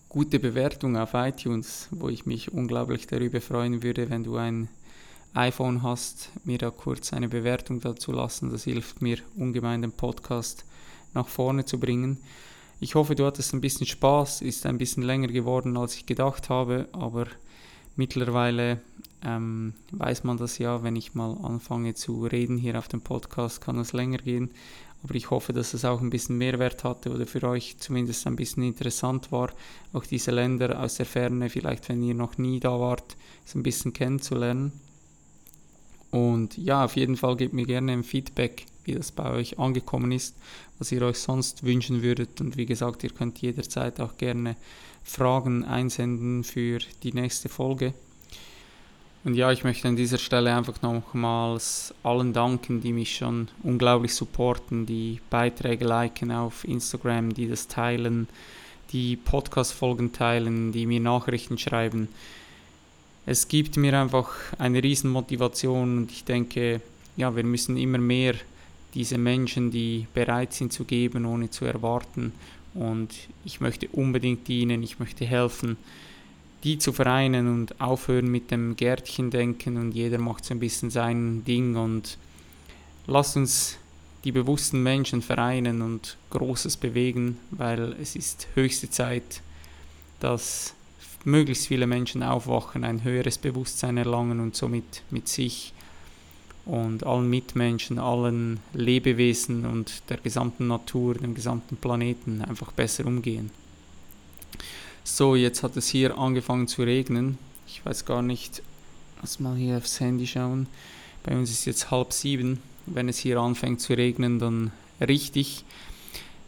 [0.09, 4.67] gute Bewertung auf iTunes, wo ich mich unglaublich darüber freuen würde, wenn du ein
[5.33, 8.51] iPhone hast, mir da kurz eine Bewertung dazu lassen.
[8.51, 10.65] Das hilft mir ungemein, den Podcast
[11.13, 12.17] nach vorne zu bringen.
[12.79, 16.49] Ich hoffe, du hattest ein bisschen Spaß, ist ein bisschen länger geworden, als ich gedacht
[16.49, 17.27] habe, aber
[17.95, 18.81] mittlerweile
[19.23, 23.61] ähm, weiß man das ja, wenn ich mal anfange zu reden hier auf dem Podcast,
[23.61, 24.51] kann es länger gehen.
[25.03, 28.35] Aber ich hoffe, dass es auch ein bisschen Mehrwert hatte oder für euch zumindest ein
[28.35, 29.51] bisschen interessant war,
[29.93, 33.15] auch diese Länder aus der Ferne, vielleicht wenn ihr noch nie da wart,
[33.45, 34.71] so ein bisschen kennenzulernen.
[36.11, 40.11] Und ja, auf jeden Fall gebt mir gerne ein Feedback, wie das bei euch angekommen
[40.11, 40.35] ist,
[40.77, 42.41] was ihr euch sonst wünschen würdet.
[42.41, 44.57] Und wie gesagt, ihr könnt jederzeit auch gerne
[45.03, 47.93] Fragen einsenden für die nächste Folge.
[49.23, 54.15] Und ja, ich möchte an dieser Stelle einfach nochmals allen danken, die mich schon unglaublich
[54.15, 58.27] supporten, die Beiträge liken auf Instagram, die das teilen,
[58.91, 62.09] die Podcast-Folgen teilen, die mir Nachrichten schreiben
[63.25, 66.81] es gibt mir einfach eine Riesenmotivation und ich denke,
[67.17, 68.35] ja, wir müssen immer mehr
[68.93, 72.33] diese Menschen, die bereit sind zu geben, ohne zu erwarten.
[72.73, 73.09] Und
[73.45, 75.77] ich möchte unbedingt dienen, ich möchte helfen,
[76.63, 80.89] die zu vereinen und aufhören mit dem Gärtchen denken und jeder macht so ein bisschen
[80.89, 82.17] sein Ding und
[83.07, 83.77] lasst uns
[84.23, 89.41] die bewussten Menschen vereinen und Großes bewegen, weil es ist höchste Zeit,
[90.19, 90.75] dass
[91.23, 95.73] möglichst viele Menschen aufwachen, ein höheres Bewusstsein erlangen und somit mit sich
[96.65, 103.51] und allen Mitmenschen, allen Lebewesen und der gesamten Natur, dem gesamten Planeten einfach besser umgehen.
[105.03, 107.37] So, jetzt hat es hier angefangen zu regnen.
[107.67, 108.61] Ich weiß gar nicht,
[109.21, 110.67] lass mal hier aufs Handy schauen.
[111.23, 112.59] Bei uns ist jetzt halb sieben.
[112.85, 115.65] Wenn es hier anfängt zu regnen, dann richtig.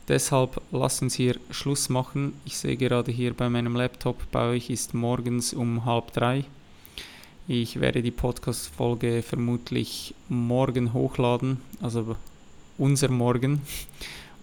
[0.08, 2.34] Deshalb lassen Sie hier Schluss machen.
[2.44, 6.44] Ich sehe gerade hier bei meinem Laptop, bei euch ist morgens um halb drei.
[7.48, 12.16] Ich werde die Podcast-Folge vermutlich morgen hochladen, also
[12.78, 13.62] unser Morgen,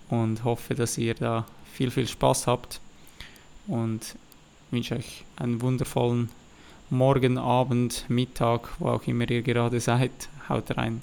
[0.09, 2.81] und hoffe, dass ihr da viel, viel Spaß habt
[3.67, 4.17] und
[4.71, 6.31] wünsche euch einen wundervollen
[6.91, 10.11] Morgen, Abend, Mittag, wo auch immer ihr gerade seid.
[10.49, 11.03] Haut rein.